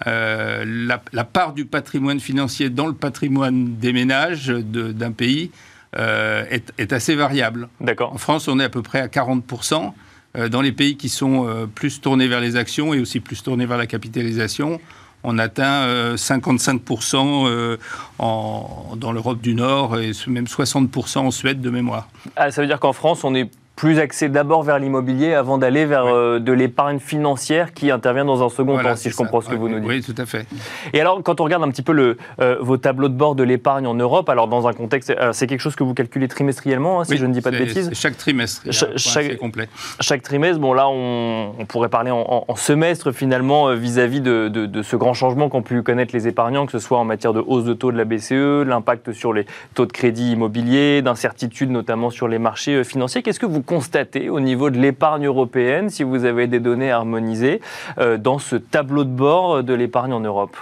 la, 0.06 0.64
la, 0.66 1.24
part 1.24 1.54
du 1.54 1.66
patrimoine 1.66 2.22
financier 2.22 2.70
dans 2.70 2.88
le 2.88 2.94
patrimoine 2.94 3.76
des 3.76 3.92
ménages 3.92 4.48
d'un 4.48 5.12
pays 5.12 5.52
euh, 5.98 6.46
est, 6.50 6.94
assez 6.94 7.16
variable. 7.16 7.70
D'accord. 7.80 8.14
En 8.14 8.18
France, 8.18 8.48
on 8.48 8.60
est 8.60 8.64
à 8.64 8.70
peu 8.70 8.82
près 8.82 9.00
à 9.00 9.08
40%. 9.08 9.94
Euh, 10.38 10.50
dans 10.50 10.62
les 10.62 10.74
pays 10.74 10.98
qui 10.98 11.08
sont 11.08 11.48
euh, 11.48 11.66
plus 11.66 12.02
tournés 12.02 12.28
vers 12.28 12.42
les 12.42 12.58
actions 12.58 12.94
et 12.94 13.00
aussi 13.00 13.22
plus 13.22 13.42
tournés 13.42 13.66
vers 13.66 13.78
la 13.78 13.88
capitalisation, 13.88 14.82
on 15.24 15.40
atteint 15.40 16.14
55% 16.14 17.78
dans 18.20 19.12
l'Europe 19.12 19.42
du 19.42 19.56
Nord 19.56 19.98
et 19.98 20.12
même 20.28 20.46
60% 20.46 21.18
en 21.18 21.32
Suède 21.32 21.62
de 21.62 21.70
mémoire. 21.72 22.10
Ah, 22.36 22.52
ça 22.52 22.62
veut 22.62 22.68
dire 22.68 22.80
qu'en 22.80 22.94
France, 22.94 23.24
on 23.24 23.34
est 23.34 23.50
plus 23.76 24.00
axé 24.00 24.30
d'abord 24.30 24.64
vers 24.64 24.80
l'immobilier 24.80 25.34
avant 25.34 25.58
d'aller 25.58 25.86
vers 25.86 26.06
euh, 26.06 26.40
de 26.40 26.54
l'épargne 26.54 27.00
financière 27.00 27.74
qui 27.74 27.92
intervient 27.92 28.26
dans 28.26 28.44
un 28.44 28.50
second 28.50 28.82
temps, 28.82 28.96
si 28.96 29.10
je 29.10 29.16
comprends 29.16 29.42
ce 29.42 29.50
que 29.50 29.56
vous 29.56 29.68
nous 29.68 29.80
dites. 29.80 29.88
Oui, 29.88 30.02
tout 30.02 30.16
à 30.18 30.26
fait. 30.26 30.48
Et 30.94 31.02
alors, 31.02 31.22
quand 31.24 31.42
on 31.42 31.44
regarde 31.44 31.64
un 31.64 31.70
petit 31.70 31.82
peu 31.82 31.92
le, 31.92 32.18
euh, 32.40 32.58
vos 32.62 32.78
tableaux 32.78 33.10
de 33.10 33.14
bord 33.14 33.36
de 33.36 33.44
l'épargne 33.44 33.86
en 33.86 33.94
Europe, 33.94 34.30
alors 34.30 34.48
dans 34.48 34.68
un 34.68 34.74
contexte, 34.74 35.14
c'est 35.34 35.48
quelque 35.48 35.60
chose 35.60 35.76
que 35.76 35.84
vous 35.84 35.94
calculez 35.94 36.28
trimestriellement, 36.28 37.02
hein, 37.02 37.04
si 37.04 37.18
je 37.18 37.26
ne 37.26 37.34
dis 37.34 37.42
pas 37.42 37.52
de 37.52 37.58
bêtises 37.58 37.90
Chaque 37.94 38.18
trimestre, 38.18 38.62
chaque, 38.72 39.38
complet. 39.38 39.68
Chaque 40.00 40.22
trimestre, 40.22 40.60
bon 40.60 40.74
là, 40.74 40.88
on, 40.88 41.66
pourrait 41.68 41.90
parler 41.90 42.12
en, 42.12 42.46
semestre 42.56 43.12
finalement 43.12 43.68
euh, 43.70 43.76
vis-à-vis 43.76 44.22
de, 44.22 44.48
de, 44.48 44.82
ce 44.82 44.96
grand 44.96 45.14
changement 45.14 45.50
qu'ont 45.50 45.62
pu 45.62 45.82
connaître 45.84 46.16
les 46.16 46.28
épargnants, 46.28 46.66
que 46.66 46.72
ce 46.72 46.80
soit 46.80 46.98
en 46.98 47.06
matière 47.06 47.34
de 47.34 47.44
hausse 47.46 47.66
de 47.66 47.74
taux 47.74 47.92
de 47.92 47.98
la 47.98 48.06
BCE, 48.06 48.66
l'impact 48.66 49.12
sur 49.12 49.34
les 49.34 49.46
taux 49.74 49.86
de 49.86 49.92
crédit 49.92 50.32
immobilier, 50.32 51.02
d'incertitude 51.02 51.70
notamment 51.70 52.10
sur 52.10 52.28
les 52.28 52.40
marchés 52.40 52.84
financiers. 52.84 53.22
Qu'est-ce 53.22 53.40
que 53.40 53.46
vous 53.46 53.62
constater 53.66 54.30
au 54.30 54.40
niveau 54.40 54.70
de 54.70 54.80
l'épargne 54.80 55.26
européenne, 55.26 55.90
si 55.90 56.04
vous 56.04 56.26
avez 56.26 56.48
des 56.48 56.60
données 56.60 56.92
harmonisées, 56.92 57.62
euh, 57.98 58.18
dans 58.18 58.40
ce 58.40 58.56
tableau 58.56 59.04
de 59.04 59.10
bord 59.10 59.64
de 59.64 59.74
l'épargne 59.74 60.14
en 60.14 60.20
Europe. 60.20 60.56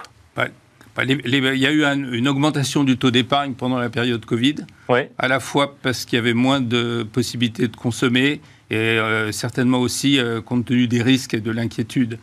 Il 1.02 1.58
y 1.58 1.66
a 1.66 1.72
eu 1.72 1.84
une 1.84 2.28
augmentation 2.28 2.84
du 2.84 2.96
taux 2.96 3.10
d'épargne 3.10 3.54
pendant 3.54 3.78
la 3.78 3.90
période 3.90 4.24
Covid, 4.24 4.54
à 5.18 5.26
la 5.26 5.40
fois 5.40 5.74
parce 5.82 6.04
qu'il 6.04 6.16
y 6.16 6.20
avait 6.20 6.34
moins 6.34 6.60
de 6.60 7.02
possibilités 7.02 7.66
de 7.66 7.76
consommer 7.76 8.40
et 8.70 8.76
euh, 8.76 9.32
certainement 9.32 9.78
aussi 9.78 10.20
euh, 10.20 10.40
compte 10.40 10.66
tenu 10.66 10.86
des 10.86 11.02
risques 11.02 11.34
et 11.34 11.40
de 11.40 11.50
l'inquiétude. 11.50 12.18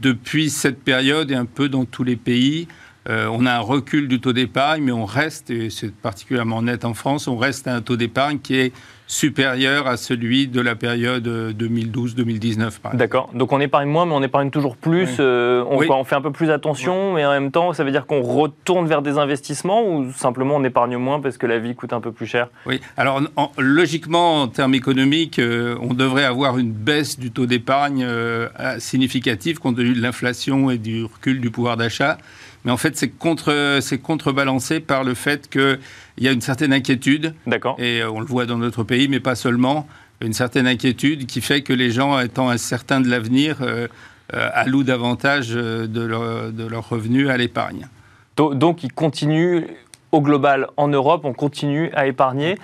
depuis 0.00 0.48
cette 0.48 0.82
période 0.82 1.30
et 1.32 1.34
un 1.34 1.44
peu 1.44 1.68
dans 1.68 1.84
tous 1.84 2.04
les 2.04 2.16
pays, 2.16 2.68
on 3.08 3.46
a 3.46 3.52
un 3.52 3.60
recul 3.60 4.06
du 4.06 4.20
taux 4.20 4.32
d'épargne, 4.32 4.84
mais 4.84 4.92
on 4.92 5.04
reste, 5.04 5.50
et 5.50 5.68
c'est 5.68 5.92
particulièrement 5.92 6.62
net 6.62 6.84
en 6.84 6.94
France, 6.94 7.26
on 7.26 7.36
reste 7.36 7.66
à 7.66 7.74
un 7.74 7.82
taux 7.82 7.96
d'épargne 7.96 8.38
qui 8.38 8.54
est 8.54 8.72
supérieur 9.12 9.88
à 9.88 9.98
celui 9.98 10.48
de 10.48 10.62
la 10.62 10.74
période 10.74 11.28
2012-2019. 11.28 12.94
D'accord. 12.94 13.28
Donc 13.34 13.52
on 13.52 13.60
épargne 13.60 13.86
moins, 13.90 14.06
mais 14.06 14.14
on 14.14 14.22
épargne 14.22 14.48
toujours 14.48 14.74
plus. 14.74 15.16
Euh, 15.20 15.62
on, 15.68 16.04
fait 16.04 16.14
un 16.14 16.22
peu 16.22 16.32
plus 16.32 16.48
attention, 16.48 17.12
mais 17.12 17.26
en 17.26 17.30
même 17.30 17.50
temps, 17.50 17.74
ça 17.74 17.84
veut 17.84 17.90
dire 17.90 18.06
qu'on 18.06 18.22
retourne 18.22 18.86
vers 18.86 19.02
des 19.02 19.18
investissements 19.18 19.86
ou 19.86 20.10
simplement 20.12 20.56
on 20.56 20.64
épargne 20.64 20.96
moins 20.96 21.20
parce 21.20 21.36
que 21.36 21.46
la 21.46 21.58
vie 21.58 21.74
coûte 21.74 21.92
un 21.92 22.00
peu 22.00 22.10
plus 22.10 22.26
cher? 22.26 22.48
Oui. 22.64 22.80
Alors 22.96 23.20
logiquement, 23.58 24.40
en 24.40 24.48
termes 24.48 24.74
économiques, 24.74 25.38
euh, 25.38 25.76
on 25.82 25.92
devrait 25.92 26.24
avoir 26.24 26.56
une 26.56 26.72
baisse 26.72 27.18
du 27.18 27.30
taux 27.30 27.44
d'épargne 27.44 28.04
euh, 28.04 28.48
significative 28.78 29.58
compte 29.58 29.76
tenu 29.76 29.92
de 29.92 30.00
l'inflation 30.00 30.70
et 30.70 30.78
du 30.78 31.04
recul 31.04 31.38
du 31.38 31.50
pouvoir 31.50 31.76
d'achat. 31.76 32.16
Mais 32.64 32.70
en 32.70 32.76
fait, 32.76 32.96
c'est 32.96 33.08
contre, 33.08 33.80
contrebalancé 33.96 34.80
par 34.80 35.04
le 35.04 35.14
fait 35.14 35.48
qu'il 35.50 35.78
y 36.18 36.28
a 36.28 36.32
une 36.32 36.40
certaine 36.40 36.72
inquiétude. 36.72 37.34
D'accord. 37.46 37.76
Et 37.78 38.00
euh, 38.00 38.10
on 38.10 38.20
le 38.20 38.26
voit 38.26 38.46
dans 38.46 38.58
notre 38.58 38.84
pays, 38.84 39.08
mais 39.08 39.20
pas 39.20 39.34
seulement. 39.34 39.86
Une 40.20 40.32
certaine 40.32 40.68
inquiétude 40.68 41.26
qui 41.26 41.40
fait 41.40 41.62
que 41.62 41.72
les 41.72 41.90
gens, 41.90 42.20
étant 42.20 42.48
incertains 42.48 43.00
de 43.00 43.08
l'avenir, 43.08 43.58
euh, 43.60 43.88
euh, 44.34 44.48
allouent 44.54 44.84
davantage 44.84 45.50
de 45.50 46.00
leur, 46.00 46.52
de 46.52 46.64
leur 46.64 46.88
revenu 46.88 47.28
à 47.28 47.36
l'épargne. 47.36 47.88
Donc, 48.36 48.84
ils 48.84 48.92
continuent 48.92 49.64
au 50.12 50.20
global, 50.20 50.68
en 50.76 50.88
Europe, 50.88 51.22
on 51.24 51.32
continue 51.32 51.90
à 51.94 52.06
épargner. 52.06 52.58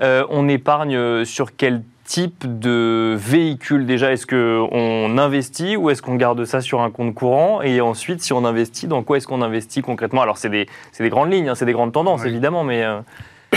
on 0.00 0.48
épargne 0.48 1.24
sur 1.24 1.54
quel 1.54 1.82
type 2.04 2.44
de 2.46 3.16
véhicule 3.18 3.86
déjà 3.86 4.12
Est-ce 4.12 4.26
qu'on 4.26 5.18
investit 5.18 5.76
ou 5.76 5.90
est-ce 5.90 6.02
qu'on 6.02 6.16
garde 6.16 6.44
ça 6.44 6.60
sur 6.60 6.82
un 6.82 6.90
compte 6.90 7.14
courant? 7.14 7.62
Et 7.62 7.80
ensuite, 7.80 8.22
si 8.22 8.32
on 8.32 8.44
investit, 8.44 8.86
dans 8.86 9.02
quoi 9.02 9.16
est-ce 9.16 9.26
qu'on 9.26 9.42
investit 9.42 9.82
concrètement? 9.82 10.22
Alors, 10.22 10.38
c'est 10.38 10.50
des, 10.50 10.68
des, 10.98 11.08
grandes 11.08 11.32
lignes, 11.32 11.48
hein, 11.48 11.54
c'est 11.54 11.66
des 11.66 11.72
grandes 11.72 11.92
tendances, 11.92 12.24
évidemment, 12.24 12.64
mais... 12.64 12.84
Euh, 12.84 13.00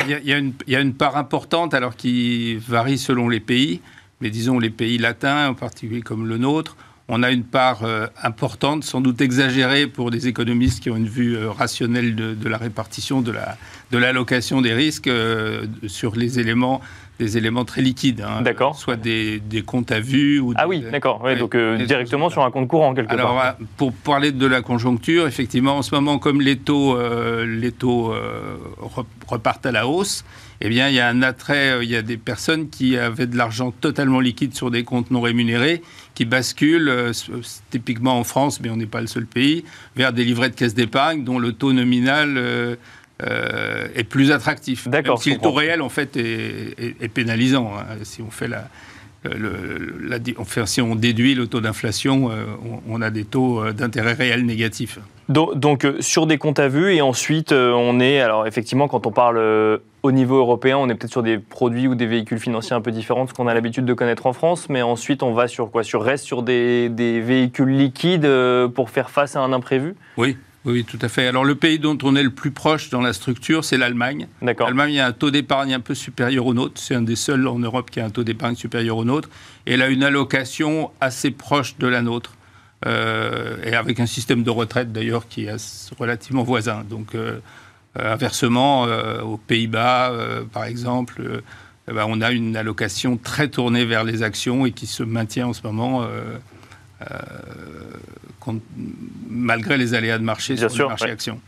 il, 0.05 0.09
y 0.09 0.33
a, 0.33 0.37
une, 0.37 0.53
il 0.67 0.73
y, 0.73 0.75
a, 0.75 0.79
une, 0.79 0.93
part 0.93 1.17
importante, 1.17 1.73
alors 1.73 1.95
qui 1.95 2.55
varie 2.55 2.97
selon 2.97 3.29
les 3.29 3.39
pays, 3.39 3.81
mais 4.21 4.29
disons 4.29 4.59
les 4.59 4.69
pays 4.69 4.97
latins, 4.97 5.49
en 5.49 5.53
particulier 5.53 6.01
comme 6.01 6.27
le 6.27 6.37
nôtre, 6.37 6.77
on 7.09 7.23
a 7.23 7.31
une 7.31 7.45
part 7.45 7.83
euh, 7.83 8.07
importante, 8.21 8.83
sans 8.83 9.01
doute 9.01 9.21
exagérée 9.21 9.87
pour 9.87 10.11
des 10.11 10.27
économistes 10.27 10.83
qui 10.83 10.89
ont 10.89 10.97
une 10.97 11.07
vue 11.07 11.37
euh, 11.37 11.49
rationnelle 11.49 12.15
de, 12.15 12.49
la 12.49 12.57
répartition, 12.57 13.21
de 13.21 13.97
l'allocation 13.97 14.61
des 14.61 14.73
risques 14.73 15.09
sur 15.87 16.15
les 16.15 16.39
éléments 16.39 16.81
des 17.19 17.37
éléments 17.37 17.65
très 17.65 17.81
liquides. 17.81 18.21
Hein, 18.21 18.41
d'accord. 18.41 18.77
Soit 18.77 18.95
des, 18.95 19.41
comptes 19.65 19.91
à 19.91 19.99
vue. 19.99 20.39
Ou 20.39 20.53
ah 20.55 20.67
oui, 20.67 20.83
d'accord. 20.91 21.23
donc 21.37 21.55
euh, 21.55 21.83
directement 21.85 22.29
sur 22.29 22.43
un 22.43 22.51
compte 22.51 22.67
courant, 22.67 22.93
quelque 22.93 23.11
Alors, 23.11 23.33
part. 23.33 23.39
Alors, 23.39 23.55
pour 23.77 23.93
parler 23.93 24.31
de 24.31 24.45
la 24.45 24.61
conjoncture, 24.61 25.27
effectivement, 25.27 25.77
en 25.77 25.81
ce 25.81 25.93
moment, 25.95 26.19
comme 26.19 26.41
les 26.41 26.57
taux, 26.57 26.95
euh, 26.95 27.45
les 27.45 27.71
taux 27.71 28.13
euh, 28.13 28.57
repartent 29.27 29.65
à 29.65 29.71
la 29.71 29.87
hausse, 29.87 30.25
eh 30.61 30.69
bien, 30.69 30.89
il 30.89 30.95
y 30.95 30.99
a 30.99 31.07
un 31.07 31.21
attrait, 31.21 31.79
il 31.83 31.89
y 31.89 31.95
a 31.95 32.01
des 32.01 32.17
personnes 32.17 32.69
qui 32.69 32.97
avaient 32.97 33.27
de 33.27 33.37
l'argent 33.37 33.71
totalement 33.71 34.19
liquide 34.19 34.55
sur 34.55 34.71
des 34.71 34.83
comptes 34.83 35.11
non 35.11 35.21
rémunérés, 35.21 35.81
qui 36.15 36.25
basculent, 36.25 37.11
typiquement 37.69 38.19
en 38.19 38.23
France, 38.23 38.59
mais 38.59 38.69
on 38.69 38.77
n'est 38.77 38.87
pas 38.87 39.01
le 39.01 39.07
seul 39.07 39.27
pays, 39.27 39.65
vers 39.95 40.13
des 40.13 40.23
livrets 40.23 40.49
de 40.49 40.55
caisse 40.55 40.73
d'épargne 40.73 41.23
dont 41.23 41.37
le 41.37 41.53
taux 41.53 41.73
nominal 41.73 42.77
euh, 43.23 43.87
est 43.95 44.03
plus 44.03 44.31
attractif. 44.31 44.87
D'accord. 44.87 45.21
Si 45.21 45.31
le 45.31 45.39
taux 45.39 45.51
réel, 45.51 45.81
en 45.81 45.89
fait, 45.89 46.15
est, 46.17 47.11
pénalisant. 47.11 47.73
Hein. 47.75 47.95
Si 48.03 48.21
on 48.21 48.29
fait 48.29 48.47
la, 48.47 48.67
la, 49.23 50.19
si 50.67 50.81
on 50.81 50.93
déduit 50.93 51.33
le 51.33 51.47
taux 51.47 51.59
d'inflation, 51.59 52.29
euh, 52.29 52.43
on, 52.87 53.01
a 53.01 53.09
des 53.09 53.23
taux 53.23 53.63
euh, 53.63 53.73
d'intérêt 53.73 54.13
réel 54.13 54.45
négatifs. 54.45 54.99
Donc, 55.29 55.87
sur 55.99 56.27
des 56.27 56.37
comptes 56.37 56.59
à 56.59 56.67
vue 56.67 56.93
et 56.93 57.01
ensuite 57.01 57.51
on 57.51 57.99
est 57.99 58.21
alors 58.21 58.47
effectivement 58.47 58.87
quand 58.87 59.05
on 59.05 59.11
parle 59.11 59.37
au 60.01 60.11
niveau 60.13 60.37
européen 60.37 60.77
on 60.77 60.87
est 60.87 60.95
peut-être 60.95 61.11
sur 61.11 61.21
des 61.21 61.37
produits 61.37 61.89
ou 61.89 61.95
des 61.95 62.05
véhicules 62.05 62.39
financiers 62.39 62.77
un 62.77 62.79
peu 62.79 62.91
différents 62.91 63.25
de 63.25 63.29
ce 63.29 63.33
qu'on 63.33 63.47
a 63.47 63.53
l'habitude 63.53 63.83
de 63.83 63.93
connaître 63.93 64.25
en 64.25 64.31
France 64.31 64.69
mais 64.69 64.81
ensuite 64.81 65.23
on 65.23 65.33
va 65.33 65.49
sur 65.49 65.69
quoi? 65.69 65.83
Sur 65.83 66.01
reste 66.01 66.23
sur 66.23 66.43
des, 66.43 66.87
des 66.87 67.19
véhicules 67.19 67.67
liquides 67.67 68.25
pour 68.73 68.89
faire 68.89 69.09
face 69.09 69.35
à 69.35 69.41
un 69.41 69.51
imprévu? 69.51 69.95
Oui 70.15 70.37
oui, 70.67 70.83
tout 70.83 70.99
à 71.01 71.07
fait. 71.07 71.27
Alors 71.27 71.45
le 71.45 71.55
pays 71.55 71.79
dont 71.79 71.97
on 72.03 72.15
est 72.15 72.23
le 72.23 72.29
plus 72.29 72.51
proche 72.51 72.89
dans 72.89 73.01
la 73.01 73.13
structure, 73.13 73.63
c'est 73.63 73.77
l'Allemagne. 73.77 74.27
L'Allemagne 74.41 74.99
a 74.99 75.07
un 75.07 75.11
taux 75.13 75.31
d'épargne 75.31 75.73
un 75.73 75.79
peu 75.79 75.95
supérieur 75.95 76.45
au 76.45 76.53
nôtre. 76.53 76.73
C'est 76.75 76.93
un 76.93 77.01
des 77.01 77.15
seuls 77.15 77.47
en 77.47 77.59
Europe 77.59 77.89
qui 77.89 77.99
a 78.01 78.05
un 78.05 78.09
taux 78.09 78.23
d'épargne 78.23 78.55
supérieur 78.55 78.97
au 78.97 79.05
nôtre. 79.05 79.29
Et 79.65 79.73
elle 79.73 79.81
a 79.81 79.87
une 79.87 80.03
allocation 80.03 80.91
assez 80.99 81.31
proche 81.31 81.77
de 81.77 81.87
la 81.87 82.01
nôtre. 82.01 82.33
Euh, 82.85 83.57
et 83.63 83.73
avec 83.73 83.99
un 83.99 84.05
système 84.05 84.43
de 84.43 84.51
retraite 84.51 84.91
d'ailleurs 84.91 85.27
qui 85.27 85.45
est 85.45 85.91
relativement 85.97 86.43
voisin. 86.43 86.83
Donc 86.87 87.15
euh, 87.15 87.39
euh, 87.97 88.13
inversement, 88.13 88.83
aux 89.23 89.37
Pays-Bas, 89.37 90.13
par 90.51 90.65
exemple, 90.65 91.41
eh 91.89 91.93
ben, 91.93 92.05
on 92.07 92.21
a 92.21 92.31
une 92.31 92.57
allocation 92.57 93.17
très 93.17 93.47
tournée 93.47 93.85
vers 93.85 94.03
les 94.03 94.21
actions 94.21 94.65
et 94.65 94.71
qui 94.71 94.85
se 94.85 95.03
maintient 95.03 95.47
en 95.47 95.53
ce 95.53 95.65
moment 95.65 96.05
malgré 99.29 99.77
les 99.77 99.93
aléas 99.93 100.17
de 100.17 100.23
marché 100.23 100.57
sur 100.57 100.69
le 100.69 100.87
marché 100.87 101.09
action. 101.09 101.39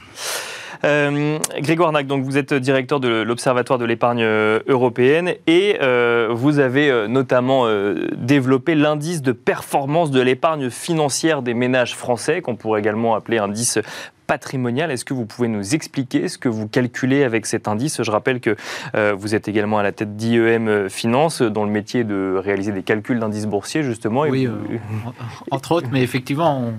Euh, 0.86 1.40
Grégoire 1.58 1.92
Nac, 1.92 2.08
donc 2.08 2.24
vous 2.24 2.38
êtes 2.38 2.54
directeur 2.54 3.00
de 3.00 3.10
l'Observatoire 3.10 3.80
de 3.80 3.86
l'épargne 3.86 4.24
euh, 4.24 4.60
européenne 4.68 5.34
et 5.46 5.78
euh, 5.82 6.30
vous 6.32 6.60
avez 6.60 7.08
notamment 7.08 7.68
développé 8.16 8.76
l'indice 8.76 9.22
de 9.22 9.32
performance 9.32 10.12
de 10.12 10.22
l'épargne 10.22 10.70
financière 10.70 11.42
des 11.42 11.54
ménages 11.54 11.96
français, 11.96 12.42
qu'on 12.42 12.56
pourrait 12.56 12.80
également 12.80 13.16
appeler 13.16 13.40
indice 13.40 13.80
patrimonial. 14.30 14.92
Est-ce 14.92 15.06
que 15.06 15.16
vous 15.16 15.26
pouvez 15.26 15.48
nous 15.48 15.74
expliquer 15.74 16.28
ce 16.28 16.38
que 16.38 16.50
vous 16.50 16.68
calculez 16.68 17.24
avec 17.24 17.48
cet 17.48 17.68
indice? 17.68 18.04
Je 18.04 18.12
rappelle 18.12 18.40
que 18.40 18.56
euh, 18.94 19.16
vous 19.18 19.34
êtes 19.34 19.48
également 19.48 19.80
à 19.80 19.84
la 19.84 19.92
tête 19.92 20.16
d'IEM 20.16 20.68
euh, 20.68 20.88
Finance, 20.88 21.42
dont 21.42 21.66
le 21.66 21.72
métier 21.72 22.02
est 22.02 22.04
de 22.04 22.36
réaliser 22.38 22.72
des 22.72 22.84
calculs 22.84 23.20
d'indices 23.20 23.48
boursiers, 23.48 23.82
justement. 23.82 24.22
oui, 24.22 24.46
euh, 24.46 24.52
entre 25.50 25.72
autres, 25.72 25.88
mais 25.92 26.04
effectivement, 26.04 26.74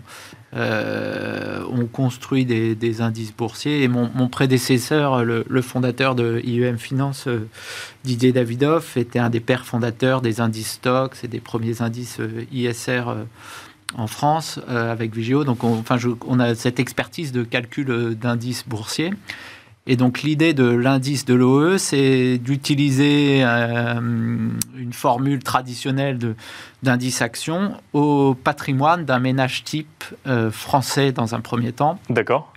on, 0.52 1.86
construit 1.92 2.44
des, 2.44 3.00
indices 3.00 3.34
boursiers. 3.36 3.82
Et 3.82 3.88
mon, 3.88 4.28
prédécesseur, 4.28 5.24
le, 5.24 5.62
fondateur 5.62 6.14
de 6.14 6.40
IEM 6.44 6.78
Finance, 6.78 7.26
Didier 8.04 8.30
Davidoff, 8.30 8.96
était 8.96 9.18
un 9.18 9.28
des 9.28 9.40
pères 9.40 9.66
fondateurs 9.66 10.20
des 10.20 10.40
indices 10.40 10.74
stocks 10.74 11.16
et 11.24 11.28
des 11.28 11.40
premiers 11.40 11.82
indices 11.82 12.20
ISR 12.52 13.02
en 13.96 14.06
France 14.06 14.60
euh, 14.68 14.92
avec 14.92 15.14
Vigio. 15.14 15.44
Donc, 15.44 15.64
on, 15.64 16.40
a 16.40 16.54
cette 16.54 16.80
expertise 16.80 17.32
de 17.32 17.42
calcul 17.42 17.90
euh, 17.90 18.14
d'indices 18.14 18.64
boursiers. 18.66 19.12
Et 19.86 19.96
donc, 19.96 20.22
l'idée 20.22 20.52
de 20.52 20.64
l'indice 20.64 21.24
de 21.24 21.34
l'OE, 21.34 21.78
c'est 21.78 22.38
d'utiliser 22.38 23.42
euh, 23.42 24.00
une 24.76 24.92
formule 24.92 25.42
traditionnelle 25.42 26.18
d'indice 26.82 27.22
action 27.22 27.72
au 27.92 28.34
patrimoine 28.34 29.04
d'un 29.04 29.18
ménage 29.18 29.64
type 29.64 30.04
français 30.50 31.12
dans 31.12 31.34
un 31.34 31.40
premier 31.40 31.72
temps. 31.72 31.98
D'accord. 32.08 32.52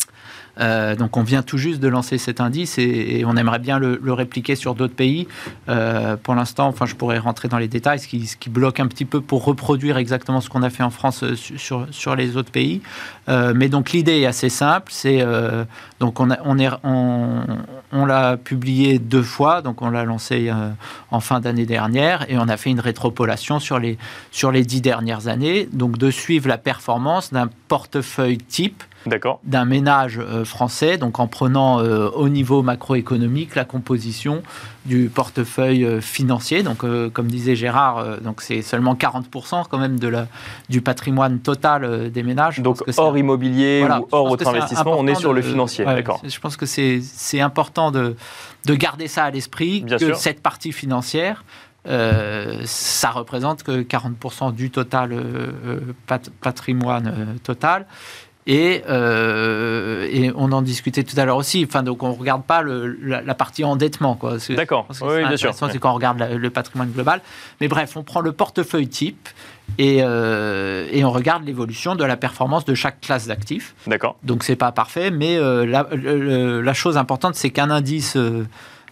Euh, 0.60 0.96
donc 0.96 1.18
on 1.18 1.24
vient 1.24 1.42
tout 1.42 1.58
juste 1.58 1.80
de 1.80 1.88
lancer 1.88 2.18
cet 2.18 2.40
indice 2.40 2.78
et, 2.78 3.24
on 3.26 3.36
aimerait 3.36 3.60
bien 3.60 3.80
le, 3.80 4.14
répliquer 4.14 4.56
sur 4.56 4.76
d'autres 4.76 4.96
pays. 4.96 5.28
Euh, 5.70 6.16
pour 6.18 6.36
l'instant, 6.36 6.68
enfin 6.68 6.86
je 6.86 6.96
pourrais 6.96 7.18
rentrer 7.18 7.48
dans 7.48 7.58
les 7.58 7.68
détails, 7.68 8.00
ce 8.00 8.08
qui, 8.08 8.50
bloque 8.50 8.80
un 8.80 8.88
petit 8.88 9.06
peu 9.06 9.22
pour 9.22 9.46
reproduire 9.46 9.98
exactement 9.98 10.42
ce 10.42 10.50
qu'on 10.50 10.62
a 10.62 10.70
fait 10.70 10.84
en 10.84 10.92
France 10.92 11.24
euh, 11.24 11.36
sur, 11.36 12.16
les 12.16 12.38
autres 12.38 12.52
pays. 12.52 12.82
mais 13.28 13.70
donc 13.70 13.92
l'idée 13.92 14.20
est 14.20 14.26
assez 14.26 14.50
simple, 14.50 14.92
c'est 14.92 15.26
donc 16.00 16.20
on, 16.20 16.30
est, 16.30 16.70
on, 16.84 18.06
l'a 18.06 18.38
publié 18.38 19.00
deux 19.00 19.24
fois, 19.24 19.62
donc 19.62 19.82
on 19.82 19.90
l'a 19.90 20.04
lancé 20.04 20.52
en 21.10 21.20
fin 21.20 21.40
d'année 21.40 21.66
dernière 21.66 22.30
et 22.30 22.38
on 22.38 22.48
a 22.48 22.58
fait 22.58 22.70
une 22.70 22.80
rétropolation 22.80 23.60
sur 23.60 23.80
les, 23.80 23.98
sur 24.32 24.52
les 24.52 24.64
dix 24.64 24.82
dernières 24.82 25.28
années, 25.28 25.68
donc 25.72 25.98
de 25.98 26.12
suivre 26.12 26.48
la 26.48 26.58
performance 26.58 27.32
d'un 27.34 27.50
portefeuille 27.68 28.38
type 28.38 28.84
d'un 29.44 29.66
ménage 29.66 30.20
euh, 30.20 30.46
français, 30.46 30.98
donc 30.98 31.20
en 31.20 31.28
prenant 31.28 31.80
euh, 31.80 32.10
au 32.10 32.30
niveau 32.30 32.62
macroéconomique 32.62 33.56
la 33.56 33.66
composition 33.66 34.44
du 34.86 35.10
portefeuille 35.14 35.86
euh, 35.86 36.02
financier. 36.02 36.64
Donc, 36.64 36.84
comme 37.14 37.28
disait 37.28 37.56
Gérard, 37.56 38.20
donc 38.22 38.42
c'est 38.42 38.62
seulement 38.62 38.96
40% 38.96 39.66
quand 39.70 39.78
même 39.78 40.00
de 40.00 40.08
la, 40.08 40.28
du 40.70 40.82
patrimoine 40.82 41.40
total 41.40 42.12
des 42.12 42.24
ménages. 42.24 42.60
Donc 42.60 42.84
hors 42.98 43.18
immobilier 43.18 43.86
ou 43.88 44.08
hors 44.12 44.32
autre 44.32 44.48
investissement, 44.48 44.96
on 44.98 45.08
est 45.08 45.16
sur 45.16 45.34
le 45.34 45.42
financier. 45.42 45.86
D'accord. 45.86 46.22
Je 46.24 46.40
pense 46.40 46.58
que 46.58 46.66
c'est 46.66 47.42
important 47.42 47.92
de, 47.92 48.16
de 48.66 48.76
garder 48.76 49.08
ça 49.08 49.26
à 49.26 49.32
l'esprit, 49.32 49.86
que 49.86 50.14
cette 50.14 50.42
partie 50.42 50.72
financière, 50.72 51.44
ça 51.86 53.12
représente 53.12 53.64
que 53.64 53.84
40% 53.84 54.54
du 54.54 54.70
total 54.70 55.12
patrimoine 56.42 57.38
total. 57.44 57.86
Et, 58.46 58.84
euh, 58.90 60.08
et, 60.12 60.32
on 60.36 60.52
en 60.52 60.62
discutait 60.62 61.04
tout 61.04 61.18
à 61.18 61.26
l'heure 61.26 61.38
aussi. 61.38 61.66
Enfin, 61.68 61.82
donc 61.82 62.04
on 62.04 62.10
ne 62.10 62.18
regarde 62.18 62.44
pas 62.44 62.62
le, 62.62 62.98
la, 63.02 63.36
partie 63.36 63.64
endettement. 63.64 64.20
D'accord. 64.50 64.88
Oui, 65.02 65.26
bien 65.26 65.38
sûr. 65.38 65.54
C'est 65.54 65.80
quand 65.80 65.92
on 65.92 65.96
regarde 65.96 66.22
le 66.22 66.50
patrimoine 66.50 66.92
global. 66.92 67.22
Mais 67.62 67.68
bref, 67.68 67.96
on 67.96 68.04
prend 68.04 68.20
le 68.20 68.34
portefeuille 68.34 68.90
type 68.90 69.30
et, 69.78 70.00
euh, 70.02 70.88
et 70.92 71.06
on 71.06 71.12
regarde 71.12 71.46
l'évolution 71.46 71.96
de 71.96 72.04
la 72.04 72.18
performance 72.18 72.66
de 72.66 72.74
chaque 72.74 73.00
classe 73.00 73.28
d'actifs. 73.28 73.76
D'accord. 73.88 74.18
Donc 74.24 74.44
c'est 74.44 74.58
pas 74.58 74.72
parfait, 74.72 75.10
mais 75.10 75.38
euh, 75.38 75.66
la, 75.66 75.88
la, 75.94 76.74
chose 76.74 76.98
importante, 76.98 77.36
c'est 77.36 77.50
qu'un 77.50 77.70
indice 77.70 78.18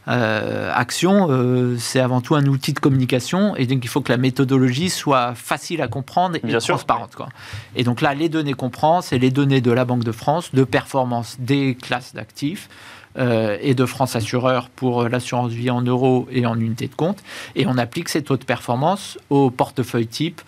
euh, 0.08 0.72
action, 0.74 1.28
euh, 1.30 1.78
c'est 1.78 2.00
avant 2.00 2.22
tout 2.22 2.36
un 2.36 2.46
outil 2.48 2.74
de 2.74 2.80
communication 2.80 3.56
et 3.56 3.68
donc 3.68 3.84
il 3.84 3.88
faut 3.88 4.02
que 4.02 4.12
la 4.12 4.18
méthodologie 4.18 4.90
soit 4.90 5.36
facile 5.36 5.82
à 5.82 5.88
comprendre 5.88 6.38
et 6.38 6.58
transparente. 6.58 7.16
Quoi. 7.16 7.30
Et 7.76 7.84
donc 7.84 8.02
là, 8.02 8.14
les 8.14 8.30
données 8.30 8.54
qu'on 8.54 8.70
prend, 8.70 9.02
c'est 9.02 9.20
les 9.20 9.30
données 9.30 9.62
de 9.62 9.72
la 9.72 9.86
Banque 9.86 10.04
de 10.04 10.12
France, 10.12 10.54
de 10.54 10.64
performance 10.64 11.38
des 11.40 11.76
classes 11.76 12.14
d'actifs. 12.14 12.70
Euh, 13.18 13.58
et 13.60 13.76
de 13.76 13.86
France 13.86 14.16
Assureur 14.16 14.70
pour 14.70 15.10
l'assurance 15.10 15.52
vie 15.52 15.70
en 15.70 15.82
euros 15.82 16.30
et 16.32 16.46
en 16.46 16.58
unité 16.58 16.88
de 16.88 16.96
compte. 16.96 17.18
Et 17.56 17.68
on 17.68 17.78
applique 17.78 18.08
ces 18.08 18.24
taux 18.24 18.38
de 18.38 18.46
performance 18.46 19.18
au 19.30 19.52
portefeuille 19.52 20.08
type, 20.08 20.40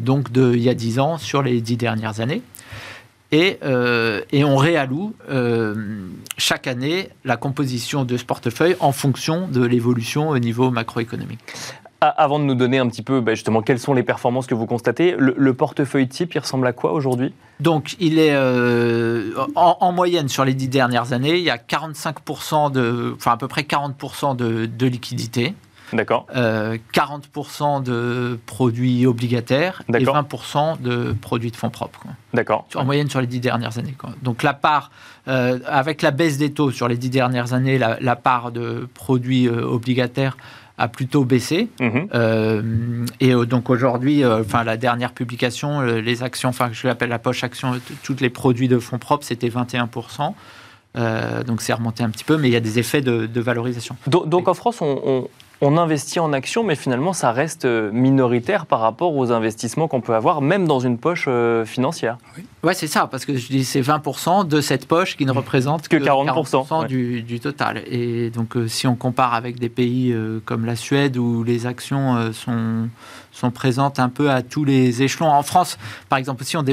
donc 0.00 0.30
d'il 0.30 0.62
y 0.62 0.68
a 0.68 0.74
10 0.74 1.00
ans 1.00 1.18
sur 1.18 1.42
les 1.42 1.60
10 1.60 1.76
dernières 1.76 2.20
années. 2.20 2.42
Euh, 3.34 4.22
et, 4.30 4.44
on 4.44 4.56
réalloue 4.56 5.14
euh, 5.28 5.74
chaque 6.38 6.66
année 6.66 7.08
la 7.24 7.36
composition 7.36 8.04
de 8.04 8.16
ce 8.16 8.24
portefeuille 8.24 8.76
en 8.80 8.92
fonction 8.92 9.48
de 9.48 9.64
l'évolution 9.64 10.28
au 10.30 10.38
niveau 10.38 10.70
macroéconomique. 10.70 11.40
Avant 12.00 12.38
de 12.38 12.44
nous 12.44 12.54
donner 12.54 12.78
un 12.78 12.86
petit 12.88 13.02
peu 13.02 13.20
bah, 13.20 13.34
justement 13.34 13.62
quelles 13.62 13.78
sont 13.78 13.94
les 13.94 14.02
performances 14.02 14.46
que 14.46 14.54
vous 14.54 14.66
constatez, 14.66 15.16
le, 15.18 15.54
portefeuille 15.54 16.06
type, 16.08 16.34
il 16.34 16.38
ressemble 16.38 16.66
à 16.66 16.72
quoi 16.72 16.92
aujourd'hui? 16.92 17.32
Donc 17.58 17.96
il 17.98 18.18
est 18.18 18.34
euh, 18.34 19.32
en, 19.54 19.92
moyenne 19.92 20.28
sur 20.28 20.44
les 20.44 20.52
dix 20.52 20.68
dernières 20.68 21.14
années, 21.14 21.36
il 21.38 21.42
y 21.42 21.50
a 21.50 21.56
45% 21.56 22.70
de, 22.70 23.14
enfin 23.16 23.32
à 23.32 23.36
peu 23.38 23.48
près 23.48 23.62
40% 23.62 24.36
de, 24.36 24.66
de 24.66 24.86
liquidité. 24.86 25.54
D'accord. 25.92 26.26
40% 26.34 27.82
de 27.82 28.38
produits 28.46 29.06
obligataires 29.06 29.82
et 29.88 29.92
20% 29.92 30.80
de 30.80 31.14
produits 31.20 31.50
de 31.50 31.56
fonds 31.56 31.70
propres. 31.70 32.00
D'accord. 32.34 32.66
En 32.74 32.84
moyenne 32.84 33.08
sur 33.08 33.20
les 33.20 33.26
dix 33.26 33.40
dernières 33.40 33.78
années. 33.78 33.94
Donc 34.22 34.42
la 34.42 34.54
part, 34.54 34.90
avec 35.26 36.02
la 36.02 36.10
baisse 36.10 36.38
des 36.38 36.52
taux 36.52 36.70
sur 36.70 36.88
les 36.88 36.96
dix 36.96 37.10
dernières 37.10 37.52
années, 37.52 37.78
la, 37.78 38.16
part 38.16 38.52
de 38.52 38.88
produits 38.94 39.48
obligataires 39.48 40.36
a 40.78 40.88
plutôt 40.88 41.24
baissé. 41.24 41.68
Mhm. 41.80 42.08
Euh, 42.14 43.06
et 43.20 43.32
euh, 43.32 43.46
donc 43.46 43.70
aujourd'hui, 43.70 44.22
euh, 44.22 44.40
enfin 44.40 44.64
la 44.64 44.76
dernière 44.76 45.12
publication, 45.12 45.80
les 45.80 46.22
actions, 46.22 46.50
enfin 46.50 46.70
je 46.72 46.86
l'appelle 46.86 47.08
la 47.08 47.18
poche 47.18 47.44
action, 47.44 47.72
tous 48.02 48.16
les 48.20 48.30
produits 48.30 48.68
de 48.68 48.78
fonds 48.78 48.98
propres, 48.98 49.24
c'était 49.24 49.48
21%. 49.48 50.34
donc 51.46 51.62
c'est 51.62 51.72
remonté 51.72 52.02
un 52.02 52.10
petit 52.10 52.24
peu, 52.24 52.36
mais 52.36 52.48
il 52.48 52.52
y 52.52 52.56
a 52.56 52.60
des 52.60 52.78
effets 52.78 53.00
de, 53.00 53.40
valorisation. 53.40 53.96
Donc, 54.06 54.48
en 54.48 54.54
France, 54.54 54.80
on, 54.80 55.00
on 55.04 55.28
investit 55.62 56.20
en 56.20 56.32
actions, 56.32 56.64
mais 56.64 56.76
finalement, 56.76 57.12
ça 57.12 57.32
reste 57.32 57.64
euh, 57.64 57.90
minoritaire 57.90 58.66
par 58.66 58.80
rapport 58.80 59.16
aux 59.16 59.32
investissements 59.32 59.88
qu'on 59.88 60.00
peut 60.02 60.14
avoir, 60.14 60.42
même 60.42 60.66
dans 60.66 60.80
une 60.80 60.98
poche 60.98 61.24
euh, 61.28 61.64
financière. 61.64 62.18
Oui, 62.36 62.44
ouais, 62.62 62.74
c'est 62.74 62.86
ça, 62.86 63.06
parce 63.06 63.24
que 63.24 63.36
je 63.36 63.48
dis 63.48 63.64
c'est 63.64 63.80
20% 63.80 64.46
de 64.46 64.60
cette 64.60 64.86
poche 64.86 65.16
qui 65.16 65.24
ne 65.24 65.32
représente 65.32 65.88
que, 65.88 65.96
40%, 65.96 66.86
du, 66.86 67.40
total. 67.40 67.82
Et 67.86 68.30
donc, 68.30 68.56
euh, 68.56 68.68
si 68.68 68.86
on 68.86 68.96
compare 68.96 69.34
avec 69.34 69.58
des 69.58 69.68
pays 69.68 70.14
comme 70.44 70.66
la 70.66 70.76
Suède, 70.76 71.16
où 71.16 71.42
les 71.42 71.66
actions 71.66 72.32
sont, 72.32 72.88
sont 73.32 73.50
présentes 73.50 73.98
un 73.98 74.08
peu 74.08 74.30
à 74.30 74.42
tous 74.42 74.64
les 74.64 75.02
échelons. 75.02 75.30
En 75.30 75.42
France, 75.42 75.78
par 76.08 76.18
exemple, 76.18 76.42
aussi, 76.42 76.56
on, 76.56 76.64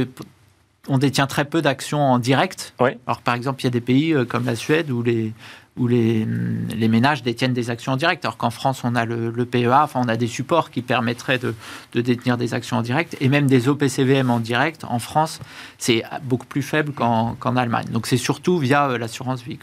on 0.89 0.97
détient 0.97 1.27
très 1.27 1.45
peu 1.45 1.61
d'actions 1.61 2.01
en 2.01 2.19
direct. 2.19 2.73
Oui. 2.79 2.91
Alors, 3.07 3.21
par 3.21 3.35
exemple, 3.35 3.61
il 3.61 3.65
y 3.65 3.67
a 3.67 3.71
des 3.71 3.81
pays 3.81 4.15
comme 4.27 4.45
la 4.45 4.55
Suède 4.55 4.91
où 4.91 5.01
les 5.01 5.33
où 5.75 5.87
les, 5.87 6.27
les, 6.75 6.87
ménages 6.87 7.23
détiennent 7.23 7.53
des 7.53 7.69
actions 7.69 7.93
en 7.93 7.97
direct, 7.97 8.23
alors 8.25 8.37
qu'en 8.37 8.51
France, 8.51 8.83
on 8.83 8.95
a 8.95 9.05
le, 9.05 9.31
PEA, 9.45 9.83
enfin, 9.83 10.01
on 10.03 10.07
a 10.07 10.15
des 10.15 10.27
supports 10.27 10.69
qui 10.69 10.81
permettraient 10.81 11.39
de, 11.39 11.55
de, 11.93 12.01
détenir 12.01 12.37
des 12.37 12.53
actions 12.53 12.77
en 12.77 12.81
direct, 12.83 13.17
et 13.19 13.27
même 13.27 13.47
des 13.47 13.67
OPCVM 13.67 14.29
en 14.29 14.39
direct, 14.39 14.83
en 14.83 14.99
France, 14.99 15.39
c'est 15.79 16.03
beaucoup 16.23 16.45
plus 16.45 16.61
faible 16.61 16.93
qu'en 16.93 17.55
Allemagne. 17.55 17.87
Donc 17.91 18.05
c'est 18.05 18.17
surtout 18.17 18.59
via 18.59 18.89
euh, 18.89 18.97
l'assurance 18.99 19.41
vie. 19.41 19.57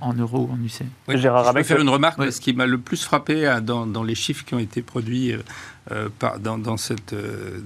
en 0.00 0.12
euros 0.12 0.48
ou 0.48 0.52
en 0.52 0.64
UC. 0.64 0.86
Oui, 1.08 1.18
Gérard 1.18 1.46
je 1.48 1.52
peux 1.52 1.62
faire 1.64 1.80
une 1.80 1.88
remarque. 1.88 2.32
Ce 2.32 2.40
qui 2.40 2.52
m'a 2.52 2.66
le 2.66 2.78
plus 2.78 3.02
frappé 3.02 3.46
hein, 3.46 3.60
dans, 3.60 3.86
dans, 3.86 4.04
les 4.04 4.14
chiffres 4.14 4.44
qui 4.44 4.54
ont 4.54 4.60
été 4.60 4.80
produits 4.80 5.32
euh, 5.32 5.38
euh, 5.90 6.08
par, 6.18 6.38
dans, 6.38 6.58
dans, 6.58 6.76
cette, 6.76 7.14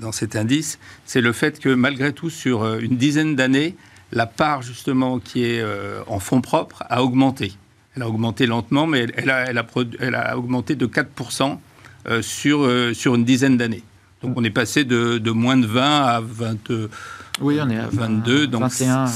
dans 0.00 0.12
cet 0.12 0.34
indice, 0.34 0.78
c'est 1.04 1.20
le 1.20 1.32
fait 1.32 1.60
que 1.60 1.68
malgré 1.68 2.14
tout, 2.14 2.30
sur 2.30 2.78
une 2.78 2.96
dizaine 2.96 3.36
d'années, 3.36 3.76
la 4.12 4.26
part 4.26 4.62
justement 4.62 5.18
qui 5.18 5.44
est 5.44 5.60
euh, 5.60 6.02
en 6.06 6.18
fonds 6.18 6.40
propres 6.40 6.82
a 6.88 7.02
augmenté. 7.02 7.52
Elle 7.96 8.02
a 8.02 8.08
augmenté 8.08 8.46
lentement, 8.46 8.86
mais 8.86 9.06
elle, 9.16 9.30
a, 9.30 9.50
elle 9.50 10.14
a, 10.14 10.38
augmenté 10.38 10.76
de 10.76 10.86
4% 10.86 11.58
euh, 12.06 12.22
sur, 12.22 12.64
euh, 12.64 12.94
sur 12.94 13.14
une 13.14 13.24
dizaine 13.24 13.56
d'années. 13.56 13.82
Donc 14.22 14.34
on 14.36 14.44
est 14.44 14.50
passé 14.50 14.84
de, 14.84 15.18
de, 15.18 15.30
moins 15.30 15.56
de 15.56 15.66
20 15.66 16.02
à 16.02 16.20
20, 16.20 16.70
oui, 17.40 17.58
on 17.62 17.70
est 17.70 17.78
à 17.78 17.88
22. 17.90 18.46
Donc, 18.46 18.70
c'est 18.70 18.86
un, 18.86 19.06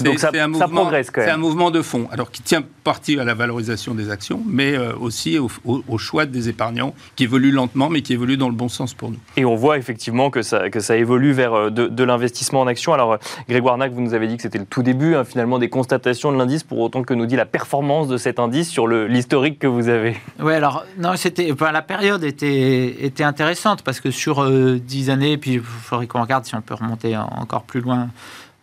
mouvement, 0.48 0.90
C'est 1.12 1.30
un 1.30 1.36
mouvement 1.36 1.70
de 1.70 1.82
fond, 1.82 2.08
alors 2.10 2.30
qui 2.30 2.42
tient 2.42 2.62
partie 2.82 3.18
à 3.18 3.24
la 3.24 3.34
valorisation 3.34 3.94
des 3.94 4.10
actions, 4.10 4.42
mais 4.46 4.74
euh, 4.74 4.92
aussi 4.98 5.38
au, 5.38 5.98
choix 5.98 6.24
des 6.26 6.48
épargnants, 6.48 6.94
qui 7.16 7.24
évolue 7.24 7.50
lentement, 7.50 7.90
mais 7.90 8.02
qui 8.02 8.14
évolue 8.14 8.36
dans 8.36 8.48
le 8.48 8.54
bon 8.54 8.68
sens 8.68 8.94
pour 8.94 9.10
nous. 9.10 9.18
Et 9.36 9.44
on 9.44 9.54
voit 9.54 9.78
effectivement 9.78 10.30
que 10.30 10.42
ça, 10.42 10.70
que 10.70 10.80
ça 10.80 10.96
évolue 10.96 11.32
vers 11.32 11.54
euh, 11.54 11.70
de, 11.70 12.04
l'investissement 12.04 12.62
en 12.62 12.66
actions. 12.66 12.94
Alors, 12.94 13.14
euh, 13.14 13.18
Grégoire 13.48 13.76
Nac, 13.76 13.92
vous 13.92 14.00
nous 14.00 14.14
avez 14.14 14.26
dit 14.26 14.36
que 14.36 14.42
c'était 14.42 14.58
le 14.58 14.66
tout 14.66 14.82
début, 14.82 15.14
hein, 15.14 15.24
finalement, 15.24 15.58
des 15.58 15.68
constatations 15.68 16.32
de 16.32 16.38
l'indice, 16.38 16.62
pour 16.62 16.78
autant 16.78 17.02
que 17.02 17.14
nous 17.14 17.26
dit 17.26 17.36
la 17.36 17.46
performance 17.46 18.08
de 18.08 18.16
cet 18.16 18.38
indice 18.38 18.70
sur 18.70 18.86
l'historique 18.86 19.58
que 19.58 19.66
vous 19.66 19.88
avez. 19.88 20.16
Oui, 20.40 20.54
alors, 20.54 20.84
non, 20.98 21.12
c'était, 21.16 21.50
la 21.60 21.82
période 21.82 22.24
était, 22.24 23.04
était 23.04 23.24
intéressante, 23.24 23.82
parce 23.82 24.00
que 24.00 24.10
sur 24.10 24.50
10 24.50 25.10
années, 25.10 25.36
puis 25.36 25.54
il 25.54 25.60
faudrait 25.60 26.06
qu'on 26.06 26.22
regarde 26.22 26.44
si 26.44 26.54
on 26.54 26.62
peut 26.62 26.74
remonter 26.74 27.16
encore 27.16 27.64
plus 27.64 27.80
loin 27.80 28.08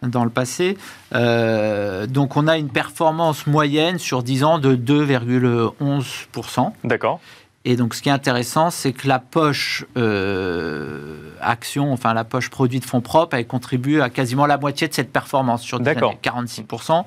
dans 0.02 0.24
le 0.24 0.30
passé. 0.30 0.78
Euh, 1.14 2.08
donc 2.08 2.38
on 2.38 2.48
a 2.48 2.58
une 2.58 2.70
performance 2.70 3.48
moyenne 3.48 4.00
sur 4.00 4.24
10 4.24 4.44
ans 4.44 4.60
de 4.60 4.76
2,11%. 4.76 6.72
D'accord. 6.84 7.20
Et 7.64 7.76
donc 7.76 7.94
ce 7.94 8.02
qui 8.02 8.10
est 8.10 8.12
intéressant, 8.12 8.72
c'est 8.72 8.92
que 8.92 9.08
la 9.08 9.20
poche 9.20 9.86
euh, 9.96 11.32
action, 11.42 11.94
enfin 11.94 12.16
la 12.16 12.24
poche 12.24 12.50
produit 12.50 12.80
de 12.80 12.86
fonds 12.86 13.02
propres, 13.02 13.36
elle 13.36 13.46
contribue 13.46 14.02
à 14.02 14.10
quasiment 14.10 14.48
la 14.48 14.58
moitié 14.58 14.88
de 14.88 14.94
cette 14.94 15.12
performance 15.12 15.62
sur 15.62 15.80
10 15.80 15.90
années, 15.90 16.18
46%. 16.24 17.04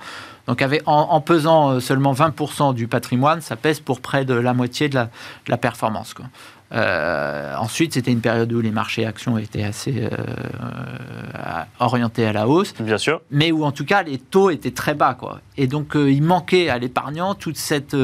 Donc 0.46 0.62
avec, 0.62 0.82
en, 0.86 1.20
pesant 1.20 1.70
euh, 1.70 1.80
seulement 1.80 2.12
20% 2.12 2.74
du 2.74 2.86
patrimoine, 2.86 3.40
ça 3.40 3.56
pèse 3.56 3.80
pour 3.80 4.00
près 4.00 4.24
de 4.24 4.34
la 4.34 4.54
moitié 4.54 4.88
de 4.88 4.94
la, 4.94 5.04
de 5.04 5.10
la 5.48 5.56
performance. 5.56 6.14
Quoi. 6.14 6.26
Euh, 6.72 7.54
ensuite, 7.56 7.94
c'était 7.94 8.10
une 8.10 8.20
période 8.20 8.52
où 8.52 8.60
les 8.60 8.70
marchés 8.70 9.06
actions 9.06 9.38
étaient 9.38 9.62
assez 9.62 10.02
euh, 10.02 10.08
euh, 10.08 11.62
orientés 11.78 12.26
à 12.26 12.32
la 12.32 12.48
hausse. 12.48 12.74
Bien 12.80 12.98
sûr. 12.98 13.20
Mais 13.30 13.52
où, 13.52 13.64
en 13.64 13.72
tout 13.72 13.84
cas, 13.84 14.02
les 14.02 14.18
taux 14.18 14.50
étaient 14.50 14.72
très 14.72 14.94
bas. 14.94 15.14
Quoi. 15.14 15.40
Et 15.56 15.66
donc, 15.66 15.92
il 15.94 16.22
manquait 16.22 16.70
à 16.70 16.78
l'épargnant 16.78 17.34
toute 17.34 17.56
cette 17.56 17.96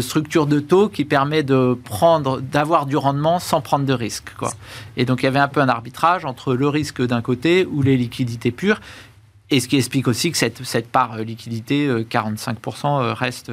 structure 0.00 0.46
de 0.46 0.58
taux 0.58 0.88
qui 0.88 1.04
permet 1.04 1.42
de 1.42 1.78
prendre, 1.84 2.40
d'avoir 2.40 2.86
du 2.86 2.96
rendement 2.96 3.38
sans 3.38 3.60
prendre 3.60 3.84
de 3.84 3.92
risque. 3.92 4.34
Quoi. 4.36 4.50
Et 4.96 5.04
donc, 5.04 5.22
il 5.22 5.26
y 5.26 5.28
avait 5.28 5.38
un 5.38 5.48
peu 5.48 5.60
un 5.60 5.68
arbitrage 5.68 6.24
entre 6.24 6.54
le 6.54 6.68
risque 6.68 7.02
d'un 7.06 7.22
côté 7.22 7.66
ou 7.66 7.82
les 7.82 7.96
liquidités 7.96 8.50
pures. 8.50 8.80
Et 9.50 9.60
ce 9.60 9.68
qui 9.68 9.76
explique 9.76 10.08
aussi 10.08 10.32
que 10.32 10.38
cette, 10.38 10.64
cette 10.64 10.90
part 10.90 11.18
liquidité, 11.18 11.86
45%, 11.88 13.12
reste 13.12 13.52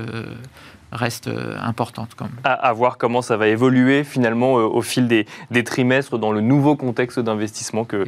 reste 0.92 1.28
euh, 1.28 1.56
importante. 1.62 2.10
Quand 2.16 2.26
même. 2.26 2.34
À, 2.44 2.74
voir 2.74 2.98
comment 2.98 3.22
ça 3.22 3.38
va 3.38 3.48
évoluer 3.48 4.04
finalement 4.04 4.58
euh, 4.58 4.64
au 4.64 4.82
fil 4.82 5.08
des, 5.08 5.26
trimestres 5.64 6.18
dans 6.18 6.32
le 6.32 6.42
nouveau 6.42 6.76
contexte 6.76 7.20
d'investissement 7.20 7.84
que, 7.84 8.06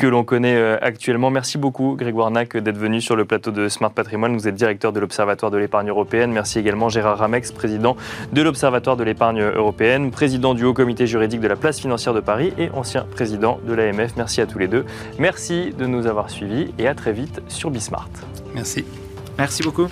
que 0.00 0.06
l'on 0.06 0.24
connaît 0.24 0.56
euh, 0.56 0.78
actuellement. 0.80 1.30
Merci 1.30 1.58
beaucoup 1.58 1.96
Grégoire 1.96 2.30
Nac 2.30 2.56
d'être 2.56 2.78
venu 2.78 3.00
sur 3.00 3.16
le 3.16 3.24
plateau 3.24 3.50
de 3.50 3.68
Smart 3.68 3.92
Patrimoine. 3.92 4.34
Vous 4.34 4.48
êtes 4.48 4.54
directeur 4.54 4.92
de 4.92 5.00
l'Observatoire 5.00 5.50
de 5.50 5.58
l'épargne 5.58 5.88
européenne. 5.88 6.32
Merci 6.32 6.58
également 6.58 6.88
Gérard 6.88 7.18
Ramex, 7.18 7.52
président 7.52 7.96
de 8.32 8.42
l'Observatoire 8.42 8.96
de 8.96 9.04
l'épargne 9.04 9.40
européenne, 9.40 10.10
président 10.10 10.54
du 10.54 10.64
Haut 10.64 10.74
Comité 10.74 11.06
juridique 11.06 11.40
de 11.40 11.48
la 11.48 11.56
place 11.56 11.80
financière 11.80 12.14
de 12.14 12.20
Paris 12.20 12.52
et 12.58 12.70
ancien 12.70 13.04
président 13.04 13.58
de 13.66 13.74
l'AMF. 13.74 14.16
Merci 14.16 14.40
à 14.40 14.46
tous 14.46 14.58
les 14.58 14.68
deux. 14.68 14.84
Merci 15.18 15.72
de 15.78 15.86
nous 15.86 16.06
avoir 16.06 16.30
suivis 16.30 16.72
et 16.78 16.86
à 16.86 16.94
très 16.94 17.12
vite 17.12 17.42
sur 17.48 17.70
Bismart. 17.70 18.08
Merci. 18.54 18.84
Merci 19.38 19.62
beaucoup. 19.62 19.88